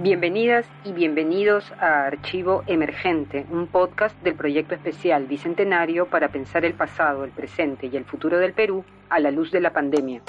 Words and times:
Bienvenidas 0.00 0.64
y 0.84 0.92
bienvenidos 0.92 1.72
a 1.72 2.06
Archivo 2.06 2.62
Emergente, 2.68 3.44
un 3.50 3.66
podcast 3.66 4.16
del 4.22 4.36
proyecto 4.36 4.76
especial 4.76 5.26
Bicentenario 5.26 6.06
para 6.06 6.28
pensar 6.30 6.64
el 6.64 6.74
pasado, 6.74 7.24
el 7.24 7.32
presente 7.32 7.88
y 7.92 7.96
el 7.96 8.04
futuro 8.04 8.38
del 8.38 8.52
Perú 8.52 8.84
a 9.08 9.18
la 9.18 9.32
luz 9.32 9.50
de 9.50 9.60
la 9.60 9.72
pandemia. 9.72 10.22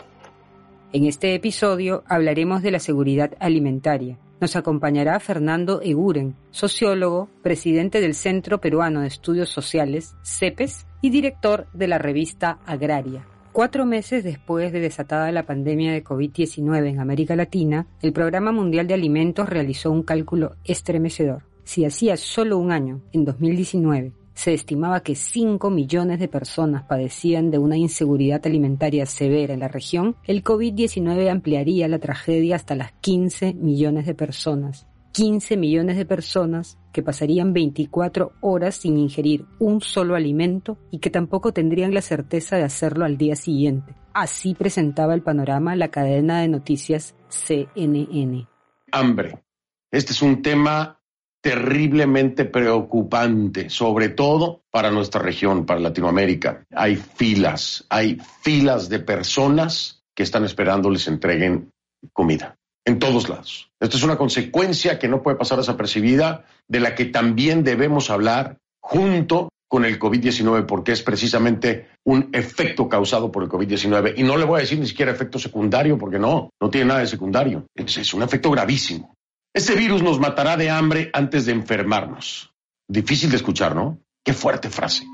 En 0.92 1.06
este 1.06 1.36
episodio 1.36 2.04
hablaremos 2.08 2.64
de 2.64 2.72
la 2.72 2.80
seguridad 2.80 3.34
alimentaria. 3.40 4.18
Nos 4.42 4.56
acompañará 4.56 5.20
Fernando 5.20 5.82
Eguren, 5.84 6.34
sociólogo, 6.50 7.30
presidente 7.44 8.02
del 8.02 8.16
Centro 8.16 8.60
Peruano 8.60 9.02
de 9.02 9.08
Estudios 9.08 9.50
Sociales, 9.50 10.16
CEPES, 10.24 10.88
y 11.02 11.12
director 11.12 11.68
de 11.74 11.88
la 11.88 12.00
revista 12.00 12.58
Agraria. 12.66 13.24
Cuatro 13.60 13.86
meses 13.86 14.24
después 14.24 14.72
de 14.72 14.80
desatada 14.80 15.34
la 15.34 15.44
pandemia 15.44 15.92
de 15.92 16.02
COVID-19 16.02 16.92
en 16.92 17.02
América 17.02 17.36
Latina, 17.36 17.88
el 18.02 18.14
Programa 18.14 18.54
Mundial 18.54 18.88
de 18.88 18.94
Alimentos 18.94 19.50
realizó 19.50 19.92
un 19.92 20.04
cálculo 20.04 20.56
estremecedor. 20.64 21.44
Si 21.66 21.84
hacía 21.84 22.16
solo 22.16 22.58
un 22.58 22.72
año, 22.72 23.02
en 23.12 23.26
2019, 23.26 24.14
se 24.34 24.54
estimaba 24.54 25.02
que 25.02 25.16
5 25.16 25.70
millones 25.72 26.20
de 26.20 26.30
personas 26.30 26.84
padecían 26.84 27.52
de 27.52 27.58
una 27.58 27.76
inseguridad 27.76 28.40
alimentaria 28.46 29.06
severa 29.06 29.54
en 29.54 29.60
la 29.60 29.68
región, 29.68 30.16
el 30.24 30.42
COVID-19 30.42 31.30
ampliaría 31.30 31.90
la 31.90 32.00
tragedia 32.00 32.56
hasta 32.56 32.76
las 32.76 32.94
15 33.02 33.56
millones 33.56 34.06
de 34.06 34.16
personas. 34.16 34.88
15 35.12 35.58
millones 35.58 35.98
de 35.98 36.06
personas 36.06 36.78
que 36.94 37.02
pasarían 37.02 37.54
24 37.54 38.34
horas 38.42 38.76
sin 38.76 38.98
ingerir 38.98 39.46
un 39.60 39.82
solo 39.82 40.16
alimento 40.16 40.78
y 40.92 41.00
que 41.00 41.10
tampoco 41.10 41.52
tendrían 41.52 41.94
la 41.94 42.02
certeza 42.02 42.58
de 42.58 42.64
hacerlo 42.64 43.06
al 43.06 43.18
día 43.18 43.36
siguiente. 43.36 43.96
Así 44.14 44.54
presentaba 44.54 45.14
el 45.14 45.22
panorama 45.22 45.76
la 45.76 45.90
cadena 45.90 46.42
de 46.42 46.48
noticias 46.48 47.16
CNN. 47.30 48.48
Hambre. 48.92 49.44
Este 49.92 50.14
es 50.14 50.22
un 50.22 50.42
tema 50.42 51.00
terriblemente 51.42 52.46
preocupante, 52.46 53.70
sobre 53.70 54.10
todo 54.10 54.64
para 54.70 54.92
nuestra 54.92 55.22
región, 55.22 55.66
para 55.66 55.80
Latinoamérica. 55.80 56.66
Hay 56.76 56.96
filas, 56.96 57.86
hay 57.90 58.18
filas 58.42 58.90
de 58.90 59.00
personas 59.00 60.04
que 60.14 60.24
están 60.24 60.44
esperando 60.44 60.90
les 60.90 61.08
entreguen 61.08 61.72
comida 62.14 62.59
en 62.86 63.00
todos 63.00 63.30
lados. 63.30 63.70
Esto 63.80 63.98
es 63.98 64.04
una 64.04 64.18
consecuencia 64.18 65.00
que 65.00 65.08
no 65.08 65.22
puede 65.22 65.38
pasar 65.38 65.58
desapercibida, 65.58 66.46
de 66.68 66.80
la 66.80 66.96
que 66.96 67.06
también 67.06 67.64
debemos 67.64 68.10
hablar 68.10 68.58
junto 68.82 69.50
con 69.68 69.86
el 69.86 70.00
COVID-19, 70.00 70.66
porque 70.66 70.92
es 70.92 71.04
precisamente 71.04 71.90
un 72.04 72.30
efecto 72.34 72.90
causado 72.90 73.32
por 73.32 73.44
el 73.44 73.50
COVID-19. 73.50 74.16
Y 74.18 74.24
no 74.24 74.36
le 74.36 74.46
voy 74.46 74.58
a 74.58 74.62
decir 74.62 74.80
ni 74.80 74.88
siquiera 74.88 75.12
efecto 75.12 75.38
secundario, 75.38 75.98
porque 75.98 76.18
no, 76.18 76.50
no 76.60 76.70
tiene 76.70 76.88
nada 76.88 77.02
de 77.02 77.08
secundario. 77.08 77.66
Es, 77.76 77.98
es 77.98 78.14
un 78.14 78.24
efecto 78.24 78.50
gravísimo. 78.50 79.14
Este 79.54 79.76
virus 79.76 80.02
nos 80.02 80.20
matará 80.20 80.58
de 80.58 80.70
hambre 80.70 81.10
antes 81.14 81.46
de 81.46 81.52
enfermarnos. 81.52 82.52
Difícil 82.88 83.30
de 83.30 83.38
escuchar, 83.38 83.76
¿no? 83.76 84.00
Qué 84.24 84.34
fuerte 84.34 84.70
frase. 84.70 85.06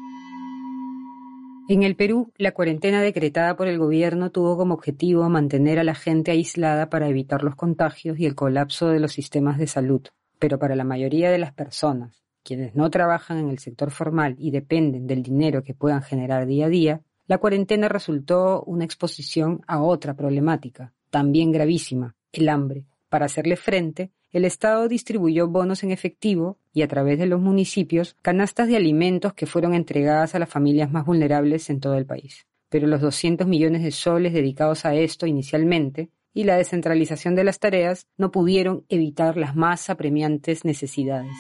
En 1.68 1.82
el 1.82 1.96
Perú, 1.96 2.32
la 2.38 2.52
cuarentena 2.52 3.02
decretada 3.02 3.56
por 3.56 3.68
el 3.68 3.80
gobierno 3.80 4.30
tuvo 4.30 4.56
como 4.56 4.76
objetivo 4.76 5.28
mantener 5.30 5.80
a 5.80 5.84
la 5.84 5.96
gente 5.96 6.30
aislada 6.30 6.92
para 6.92 7.10
evitar 7.10 7.44
los 7.44 7.56
contagios 7.56 8.20
y 8.20 8.28
el 8.28 8.36
colapso 8.36 8.90
de 8.90 9.00
los 9.00 9.14
sistemas 9.14 9.58
de 9.58 9.66
salud. 9.66 10.02
Pero 10.38 10.60
para 10.60 10.76
la 10.76 10.84
mayoría 10.84 11.32
de 11.32 11.40
las 11.40 11.54
personas, 11.54 12.24
quienes 12.44 12.76
no 12.76 12.92
trabajan 12.92 13.40
en 13.40 13.50
el 13.50 13.58
sector 13.58 13.90
formal 13.90 14.36
y 14.38 14.52
dependen 14.52 15.08
del 15.08 15.24
dinero 15.24 15.64
que 15.64 15.74
puedan 15.74 16.04
generar 16.04 16.46
día 16.46 16.68
a 16.68 16.70
día, 16.70 17.02
la 17.26 17.40
cuarentena 17.40 17.90
resultó 17.90 18.62
una 18.66 18.86
exposición 18.86 19.62
a 19.66 19.82
otra 19.82 20.14
problemática, 20.14 20.94
también 21.10 21.52
gravísima, 21.52 22.16
el 22.32 22.48
hambre. 22.50 22.86
Para 23.10 23.26
hacerle 23.26 23.56
frente, 23.56 24.12
el 24.36 24.44
Estado 24.44 24.90
distribuyó 24.90 25.48
bonos 25.48 25.82
en 25.86 25.92
efectivo 25.92 26.58
y 26.74 26.82
a 26.82 26.90
través 26.90 27.18
de 27.18 27.26
los 27.26 27.40
municipios 27.40 28.18
canastas 28.22 28.68
de 28.68 28.76
alimentos 28.76 29.34
que 29.34 29.46
fueron 29.46 29.74
entregadas 29.74 30.36
a 30.36 30.40
las 30.40 30.50
familias 30.50 30.92
más 30.92 31.06
vulnerables 31.06 31.70
en 31.70 31.80
todo 31.80 31.96
el 31.96 32.06
país. 32.06 32.46
Pero 32.68 32.86
los 32.86 33.00
200 33.00 33.48
millones 33.48 33.82
de 33.82 33.92
soles 33.92 34.34
dedicados 34.34 34.84
a 34.84 34.94
esto 34.94 35.26
inicialmente 35.26 36.10
y 36.34 36.44
la 36.44 36.58
descentralización 36.58 37.34
de 37.36 37.46
las 37.46 37.60
tareas 37.60 38.08
no 38.18 38.30
pudieron 38.30 38.84
evitar 38.90 39.38
las 39.38 39.56
más 39.56 39.90
apremiantes 39.90 40.66
necesidades. 40.66 41.32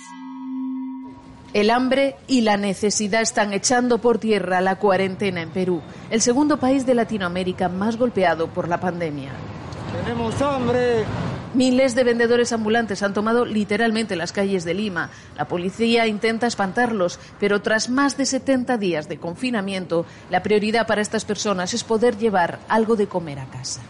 El 1.52 1.72
hambre 1.72 2.16
y 2.30 2.42
la 2.42 2.56
necesidad 2.56 3.24
están 3.24 3.52
echando 3.52 3.98
por 3.98 4.20
tierra 4.20 4.62
la 4.62 4.80
cuarentena 4.80 5.42
en 5.42 5.50
Perú, 5.50 5.82
el 6.10 6.22
segundo 6.22 6.62
país 6.62 6.86
de 6.86 6.96
Latinoamérica 6.96 7.68
más 7.68 7.98
golpeado 7.98 8.48
por 8.48 8.70
la 8.70 8.80
pandemia. 8.80 9.34
Tenemos 10.02 10.42
hambre. 10.42 11.04
Miles 11.56 11.96
de 11.96 12.04
vendedores 12.04 12.52
ambulantes 12.52 13.02
han 13.02 13.14
tomado 13.14 13.46
literalmente 13.46 14.18
las 14.18 14.34
calles 14.34 14.66
de 14.66 14.74
Lima. 14.74 15.10
La 15.38 15.48
policía 15.48 16.06
intenta 16.06 16.48
espantarlos, 16.48 17.18
pero 17.40 17.62
tras 17.62 17.90
más 17.90 18.18
de 18.18 18.26
70 18.26 18.78
días 18.78 19.08
de 19.08 19.20
confinamiento, 19.20 20.06
la 20.30 20.44
prioridad 20.44 20.86
para 20.86 21.02
estas 21.02 21.24
personas 21.24 21.74
es 21.74 21.86
poder 21.86 22.18
llevar 22.18 22.60
algo 22.68 22.98
de 22.98 23.08
comer 23.08 23.40
a 23.40 23.46
casa. 23.46 23.82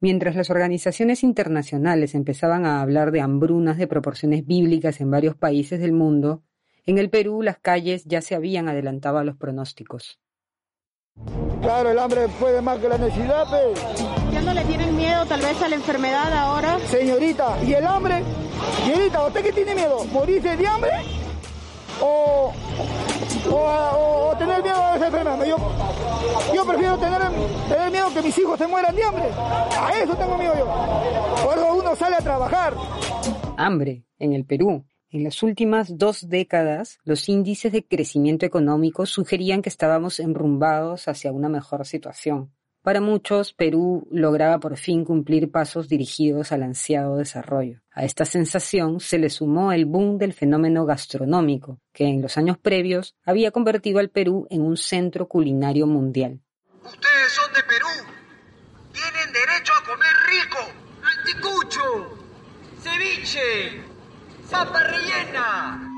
Mientras 0.00 0.34
las 0.34 0.50
organizaciones 0.50 1.22
internacionales 1.22 2.16
empezaban 2.16 2.66
a 2.66 2.82
hablar 2.82 3.12
de 3.12 3.20
hambrunas 3.20 3.78
de 3.78 3.86
proporciones 3.86 4.44
bíblicas 4.44 5.00
en 5.00 5.08
varios 5.08 5.36
países 5.36 5.78
del 5.78 5.92
mundo, 5.92 6.42
en 6.84 6.98
el 6.98 7.10
Perú 7.10 7.42
las 7.42 7.58
calles 7.58 8.06
ya 8.06 8.22
se 8.22 8.34
habían 8.34 8.68
adelantado 8.68 9.18
a 9.18 9.24
los 9.24 9.36
pronósticos. 9.36 10.18
Claro, 11.60 11.90
el 11.90 11.98
hambre 11.98 12.28
puede 12.40 12.60
más 12.60 12.78
que 12.78 12.88
la 12.88 12.98
necesidad, 12.98 13.44
pues. 13.48 13.80
¿Ya 14.32 14.40
no 14.42 14.52
le 14.52 14.64
tienen 14.64 14.96
miedo 14.96 15.24
tal 15.26 15.40
vez 15.40 15.60
a 15.62 15.68
la 15.68 15.74
enfermedad 15.76 16.32
ahora? 16.32 16.78
Señorita, 16.90 17.56
¿y 17.64 17.72
el 17.74 17.86
hambre? 17.86 18.22
Señorita, 18.84 19.26
¿usted 19.26 19.42
qué 19.44 19.52
tiene 19.52 19.74
miedo? 19.74 20.04
¿Morirse 20.12 20.56
de 20.56 20.66
hambre? 20.66 20.90
¿O, 22.00 22.52
o, 23.50 23.54
o- 23.54 24.30
o 24.32 24.36
tener 24.36 24.62
miedo 24.62 24.82
a 24.82 24.96
esa 24.96 25.06
enfermedad? 25.06 25.44
Yo, 25.44 25.56
yo 26.52 26.64
prefiero 26.66 26.96
tener, 26.98 27.20
tener 27.68 27.90
miedo 27.92 28.12
que 28.12 28.22
mis 28.22 28.36
hijos 28.38 28.58
se 28.58 28.66
mueran 28.66 28.96
de 28.96 29.04
hambre. 29.04 29.24
A 29.80 29.90
eso 30.02 30.14
tengo 30.16 30.36
miedo 30.36 30.54
yo. 30.58 30.66
Por 31.44 31.56
eso 31.58 31.74
uno 31.74 31.94
sale 31.94 32.16
a 32.16 32.20
trabajar. 32.20 32.74
Hambre 33.56 34.02
en 34.18 34.32
el 34.32 34.44
Perú. 34.44 34.84
En 35.12 35.24
las 35.24 35.42
últimas 35.42 35.98
dos 35.98 36.30
décadas, 36.30 36.98
los 37.04 37.28
índices 37.28 37.70
de 37.70 37.84
crecimiento 37.84 38.46
económico 38.46 39.04
sugerían 39.04 39.60
que 39.60 39.68
estábamos 39.68 40.18
enrumbados 40.18 41.06
hacia 41.06 41.32
una 41.32 41.50
mejor 41.50 41.84
situación. 41.84 42.50
Para 42.80 43.02
muchos, 43.02 43.52
Perú 43.52 44.08
lograba 44.10 44.58
por 44.58 44.78
fin 44.78 45.04
cumplir 45.04 45.50
pasos 45.50 45.90
dirigidos 45.90 46.50
al 46.50 46.62
ansiado 46.62 47.18
desarrollo. 47.18 47.82
A 47.92 48.06
esta 48.06 48.24
sensación 48.24 49.00
se 49.00 49.18
le 49.18 49.28
sumó 49.28 49.72
el 49.72 49.84
boom 49.84 50.16
del 50.16 50.32
fenómeno 50.32 50.86
gastronómico, 50.86 51.78
que 51.92 52.06
en 52.06 52.22
los 52.22 52.38
años 52.38 52.56
previos 52.56 53.14
había 53.22 53.50
convertido 53.50 53.98
al 53.98 54.08
Perú 54.08 54.46
en 54.48 54.62
un 54.62 54.78
centro 54.78 55.28
culinario 55.28 55.86
mundial. 55.86 56.40
Ustedes 56.82 57.32
son 57.32 57.52
de 57.52 57.62
Perú. 57.64 58.14
Tienen 58.94 59.30
derecho 59.30 59.74
a 59.78 59.84
comer 59.84 60.14
rico. 60.30 60.58
Anticucho. 61.02 61.82
Ceviche. 62.80 63.91
Papa 64.52 64.82
rellena. 64.82 65.90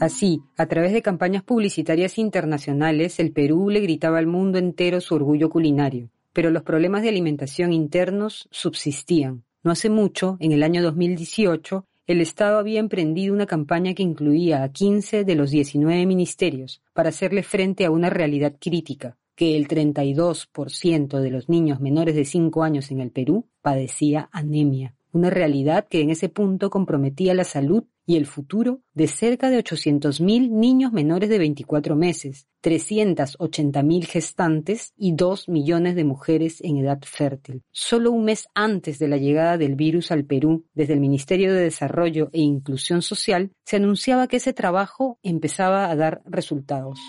Así, 0.00 0.42
a 0.56 0.66
través 0.66 0.92
de 0.92 1.02
campañas 1.02 1.44
publicitarias 1.44 2.18
internacionales, 2.18 3.20
el 3.20 3.32
Perú 3.32 3.70
le 3.70 3.80
gritaba 3.80 4.18
al 4.18 4.26
mundo 4.26 4.58
entero 4.58 5.00
su 5.00 5.14
orgullo 5.14 5.48
culinario. 5.48 6.10
Pero 6.32 6.50
los 6.50 6.64
problemas 6.64 7.02
de 7.02 7.10
alimentación 7.10 7.72
internos 7.72 8.48
subsistían. 8.50 9.44
No 9.62 9.70
hace 9.70 9.88
mucho, 9.88 10.36
en 10.40 10.50
el 10.50 10.64
año 10.64 10.82
2018, 10.82 11.86
el 12.08 12.20
Estado 12.20 12.58
había 12.58 12.80
emprendido 12.80 13.32
una 13.32 13.46
campaña 13.46 13.94
que 13.94 14.02
incluía 14.02 14.64
a 14.64 14.72
15 14.72 15.24
de 15.24 15.34
los 15.36 15.50
19 15.50 16.06
ministerios 16.06 16.82
para 16.92 17.10
hacerle 17.10 17.44
frente 17.44 17.84
a 17.84 17.92
una 17.92 18.10
realidad 18.10 18.56
crítica, 18.60 19.16
que 19.36 19.56
el 19.56 19.68
32% 19.68 21.20
de 21.20 21.30
los 21.30 21.48
niños 21.48 21.80
menores 21.80 22.16
de 22.16 22.24
5 22.24 22.64
años 22.64 22.90
en 22.90 23.00
el 23.00 23.12
Perú 23.12 23.46
padecía 23.62 24.28
anemia 24.32 24.95
una 25.16 25.30
realidad 25.30 25.86
que 25.88 26.00
en 26.00 26.10
ese 26.10 26.28
punto 26.28 26.70
comprometía 26.70 27.34
la 27.34 27.44
salud 27.44 27.84
y 28.06 28.16
el 28.16 28.26
futuro 28.26 28.80
de 28.94 29.08
cerca 29.08 29.50
de 29.50 29.58
800.000 29.58 30.50
niños 30.50 30.92
menores 30.92 31.28
de 31.28 31.38
24 31.38 31.96
meses, 31.96 32.46
380.000 32.62 34.04
gestantes 34.04 34.92
y 34.96 35.12
2 35.12 35.48
millones 35.48 35.96
de 35.96 36.04
mujeres 36.04 36.60
en 36.60 36.76
edad 36.76 37.00
fértil. 37.02 37.62
Solo 37.72 38.12
un 38.12 38.24
mes 38.24 38.46
antes 38.54 38.98
de 38.98 39.08
la 39.08 39.16
llegada 39.16 39.58
del 39.58 39.74
virus 39.74 40.12
al 40.12 40.24
Perú, 40.24 40.64
desde 40.74 40.92
el 40.92 41.00
Ministerio 41.00 41.52
de 41.52 41.62
Desarrollo 41.62 42.30
e 42.32 42.40
Inclusión 42.40 43.02
Social, 43.02 43.50
se 43.64 43.76
anunciaba 43.76 44.28
que 44.28 44.36
ese 44.36 44.52
trabajo 44.52 45.18
empezaba 45.22 45.90
a 45.90 45.96
dar 45.96 46.22
resultados. 46.26 47.00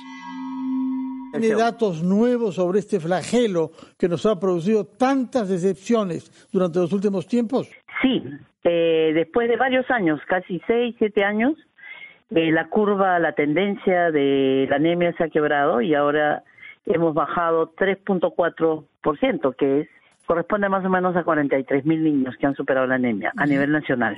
¿Tiene 1.32 1.56
datos 1.56 2.02
nuevos 2.04 2.56
sobre 2.56 2.80
este 2.80 3.00
flagelo 3.00 3.72
que 3.98 4.08
nos 4.08 4.26
ha 4.26 4.40
producido 4.40 4.86
tantas 4.86 5.50
decepciones 5.50 6.32
durante 6.52 6.80
los 6.80 6.94
últimos 6.94 7.28
tiempos? 7.28 7.68
Sí, 8.02 8.24
eh, 8.64 9.12
después 9.14 9.48
de 9.50 9.58
varios 9.58 9.90
años, 9.90 10.20
casi 10.28 10.62
seis, 10.68 10.96
siete 10.98 11.24
años, 11.24 11.54
eh, 12.32 12.52
la 12.52 12.68
curva, 12.68 13.20
la 13.20 13.34
tendencia 13.34 14.12
de 14.12 14.68
la 14.70 14.76
anemia 14.76 15.14
se 15.18 15.24
ha 15.24 15.30
quebrado 15.30 15.82
y 15.82 15.96
ahora 15.96 16.44
hemos 16.86 17.14
bajado 17.14 17.74
3.4%, 17.76 19.56
que 19.56 19.82
es 19.82 19.88
corresponde 20.26 20.68
más 20.68 20.86
o 20.86 20.90
menos 20.90 21.16
a 21.16 21.24
43 21.24 21.86
mil 21.86 22.04
niños 22.04 22.36
que 22.38 22.46
han 22.46 22.56
superado 22.56 22.86
la 22.86 22.96
anemia 22.96 23.32
a 23.38 23.46
nivel 23.46 23.72
nacional. 23.72 24.16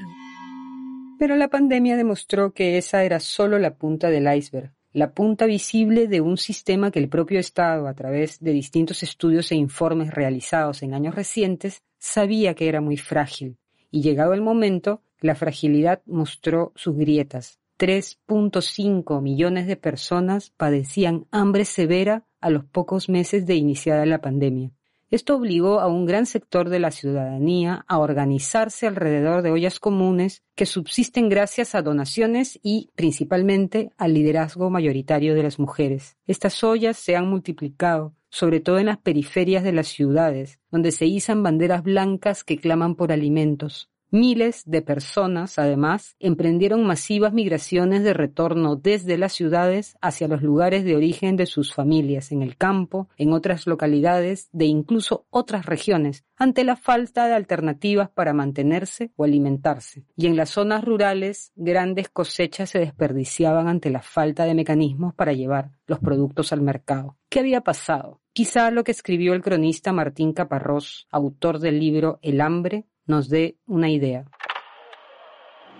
Pero 1.19 1.35
la 1.35 1.49
pandemia 1.49 1.97
demostró 1.97 2.51
que 2.51 2.77
esa 2.77 3.03
era 3.03 3.19
solo 3.19 3.59
la 3.59 3.75
punta 3.75 4.09
del 4.09 4.33
iceberg 4.33 4.71
la 4.91 5.13
punta 5.13 5.45
visible 5.45 6.07
de 6.07 6.19
un 6.21 6.37
sistema 6.37 6.89
que 6.89 6.99
el 6.99 7.09
propio 7.09 7.39
Estado, 7.39 7.87
a 7.87 7.93
través 7.93 8.39
de 8.39 8.51
distintos 8.51 9.03
estudios 9.03 9.51
e 9.51 9.55
informes 9.55 10.11
realizados 10.11 10.81
en 10.81 10.95
años 10.95 11.13
recientes, 11.13 11.83
sabía 11.99 12.55
que 12.55 12.67
era 12.67 12.81
muy 12.81 12.97
frágil, 12.97 13.57
y 13.91 14.01
llegado 14.01 14.33
el 14.33 14.41
momento, 14.41 15.01
la 15.19 15.35
fragilidad 15.35 16.01
mostró 16.05 16.71
sus 16.75 16.95
grietas. 16.95 17.59
3.5 17.77 19.21
millones 19.21 19.67
de 19.67 19.77
personas 19.77 20.49
padecían 20.49 21.27
hambre 21.31 21.65
severa 21.65 22.25
a 22.41 22.49
los 22.49 22.65
pocos 22.65 23.09
meses 23.09 23.45
de 23.45 23.55
iniciada 23.55 24.05
la 24.05 24.21
pandemia. 24.21 24.71
Esto 25.11 25.35
obligó 25.37 25.79
a 25.79 25.87
un 25.87 26.05
gran 26.05 26.27
sector 26.27 26.69
de 26.69 26.79
la 26.79 26.91
ciudadanía 26.91 27.83
a 27.87 27.97
organizarse 27.97 28.85
alrededor 28.85 29.41
de 29.41 29.49
ollas 29.49 29.79
comunes 29.79 30.43
que 30.53 30.67
subsisten 30.67 31.29
gracias 31.29 31.73
a 31.73 31.81
donaciones 31.81 32.59
y, 32.61 32.91
principalmente, 32.93 33.91
al 33.97 34.13
liderazgo 34.13 34.69
mayoritario 34.69 35.33
de 35.33 35.41
las 35.41 35.57
mujeres. 35.57 36.17
Estas 36.27 36.63
ollas 36.63 36.97
se 36.97 37.15
han 37.15 37.27
multiplicado, 37.27 38.13
sobre 38.29 38.59
todo 38.59 38.79
en 38.79 38.87
las 38.87 38.97
periferias 38.97 39.63
de 39.63 39.73
las 39.73 39.87
ciudades, 39.87 40.59
donde 40.71 40.91
se 40.91 41.05
izan 41.05 41.43
banderas 41.43 41.83
blancas 41.83 42.43
que 42.43 42.57
claman 42.57 42.95
por 42.95 43.11
alimentos. 43.11 43.88
Miles 44.11 44.63
de 44.65 44.81
personas, 44.81 45.59
además, 45.59 46.15
emprendieron 46.19 46.83
masivas 46.83 47.31
migraciones 47.31 48.03
de 48.03 48.13
retorno 48.13 48.75
desde 48.75 49.19
las 49.19 49.33
ciudades 49.33 49.97
hacia 50.01 50.27
los 50.27 50.41
lugares 50.41 50.83
de 50.83 50.95
origen 50.95 51.35
de 51.35 51.45
sus 51.45 51.75
familias, 51.75 52.31
en 52.31 52.41
el 52.41 52.57
campo, 52.57 53.07
en 53.17 53.33
otras 53.33 53.67
localidades, 53.67 54.49
de 54.51 54.65
incluso 54.65 55.27
otras 55.29 55.67
regiones, 55.67 56.25
ante 56.35 56.63
la 56.63 56.75
falta 56.75 57.27
de 57.27 57.35
alternativas 57.35 58.09
para 58.09 58.33
mantenerse 58.33 59.11
o 59.15 59.25
alimentarse. 59.25 60.05
Y 60.15 60.25
en 60.25 60.35
las 60.35 60.49
zonas 60.49 60.83
rurales, 60.83 61.51
grandes 61.55 62.09
cosechas 62.09 62.71
se 62.71 62.79
desperdiciaban 62.79 63.67
ante 63.67 63.91
la 63.91 64.01
falta 64.01 64.45
de 64.45 64.55
mecanismos 64.55 65.13
para 65.13 65.33
llevar 65.33 65.71
los 65.85 65.99
productos 65.99 66.51
al 66.51 66.61
mercado. 66.61 67.17
¿Qué 67.29 67.39
había 67.39 67.61
pasado? 67.61 68.21
Quizá 68.33 68.71
lo 68.71 68.83
que 68.83 68.91
escribió 68.91 69.33
el 69.33 69.43
cronista 69.43 69.93
Martín 69.93 70.33
Caparrós, 70.33 71.07
autor 71.11 71.59
del 71.59 71.79
libro 71.79 72.17
El 72.21 72.41
hambre, 72.41 72.85
nos 73.09 73.27
dé 73.27 73.55
una 73.65 73.89
idea. 73.89 74.23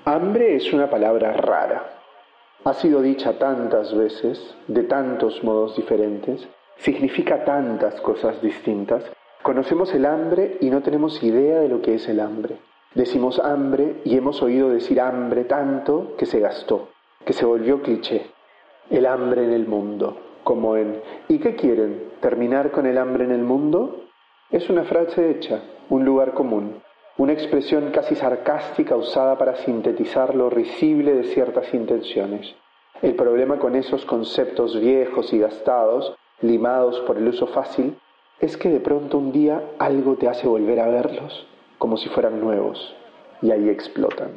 Hambre 0.04 0.56
es 0.56 0.74
una 0.74 0.90
palabra 0.90 1.32
rara. 1.34 2.02
Ha 2.66 2.74
sido 2.74 3.04
dicha 3.04 3.38
tantas 3.38 3.96
veces, 3.96 4.58
de 4.68 4.82
tantos 4.84 5.44
modos 5.44 5.76
diferentes, 5.76 6.50
significa 6.78 7.46
tantas 7.46 8.02
cosas 8.02 8.42
distintas. 8.42 9.04
Conocemos 9.44 9.94
el 9.94 10.08
hambre 10.08 10.58
y 10.60 10.72
no 10.72 10.82
tenemos 10.82 11.22
idea 11.22 11.60
de 11.60 11.70
lo 11.70 11.84
que 11.84 11.94
es 11.96 12.10
el 12.10 12.20
hambre. 12.20 12.58
Decimos 12.96 13.40
hambre 13.40 14.02
y 14.04 14.18
hemos 14.18 14.42
oído 14.42 14.72
decir 14.72 15.00
hambre 15.00 15.44
tanto 15.44 16.16
que 16.18 16.26
se 16.26 16.40
gastó, 16.40 16.90
que 17.26 17.34
se 17.34 17.46
volvió 17.46 17.84
cliché. 17.84 18.26
El 18.90 19.06
hambre 19.06 19.44
en 19.44 19.52
el 19.52 19.68
mundo, 19.68 20.18
como 20.44 20.78
en 20.78 21.00
¿y 21.28 21.38
qué 21.38 21.56
quieren? 21.56 22.12
¿Terminar 22.22 22.72
con 22.72 22.88
el 22.88 22.98
hambre 22.98 23.24
en 23.26 23.32
el 23.32 23.44
mundo? 23.44 24.06
Es 24.50 24.68
una 24.72 24.84
frase 24.84 25.30
hecha, 25.30 25.62
un 25.90 26.06
lugar 26.06 26.34
común 26.34 26.82
una 27.20 27.34
expresión 27.34 27.92
casi 27.92 28.16
sarcástica 28.16 28.96
usada 28.96 29.38
para 29.38 29.58
sintetizar 29.58 30.34
lo 30.36 30.50
risible 30.50 31.14
de 31.14 31.26
ciertas 31.26 31.74
intenciones. 31.74 32.56
El 33.02 33.16
problema 33.16 33.60
con 33.60 33.76
esos 33.76 34.06
conceptos 34.06 34.80
viejos 34.80 35.34
y 35.34 35.40
gastados, 35.40 36.16
limados 36.40 37.02
por 37.02 37.18
el 37.18 37.28
uso 37.28 37.48
fácil, 37.48 37.98
es 38.40 38.56
que 38.56 38.70
de 38.70 38.80
pronto 38.80 39.18
un 39.18 39.34
día 39.34 39.62
algo 39.80 40.16
te 40.16 40.30
hace 40.30 40.48
volver 40.48 40.80
a 40.80 40.88
verlos, 40.88 41.46
como 41.78 41.98
si 41.98 42.08
fueran 42.08 42.40
nuevos, 42.40 42.96
y 43.42 43.52
ahí 43.52 43.68
explotan. 43.68 44.32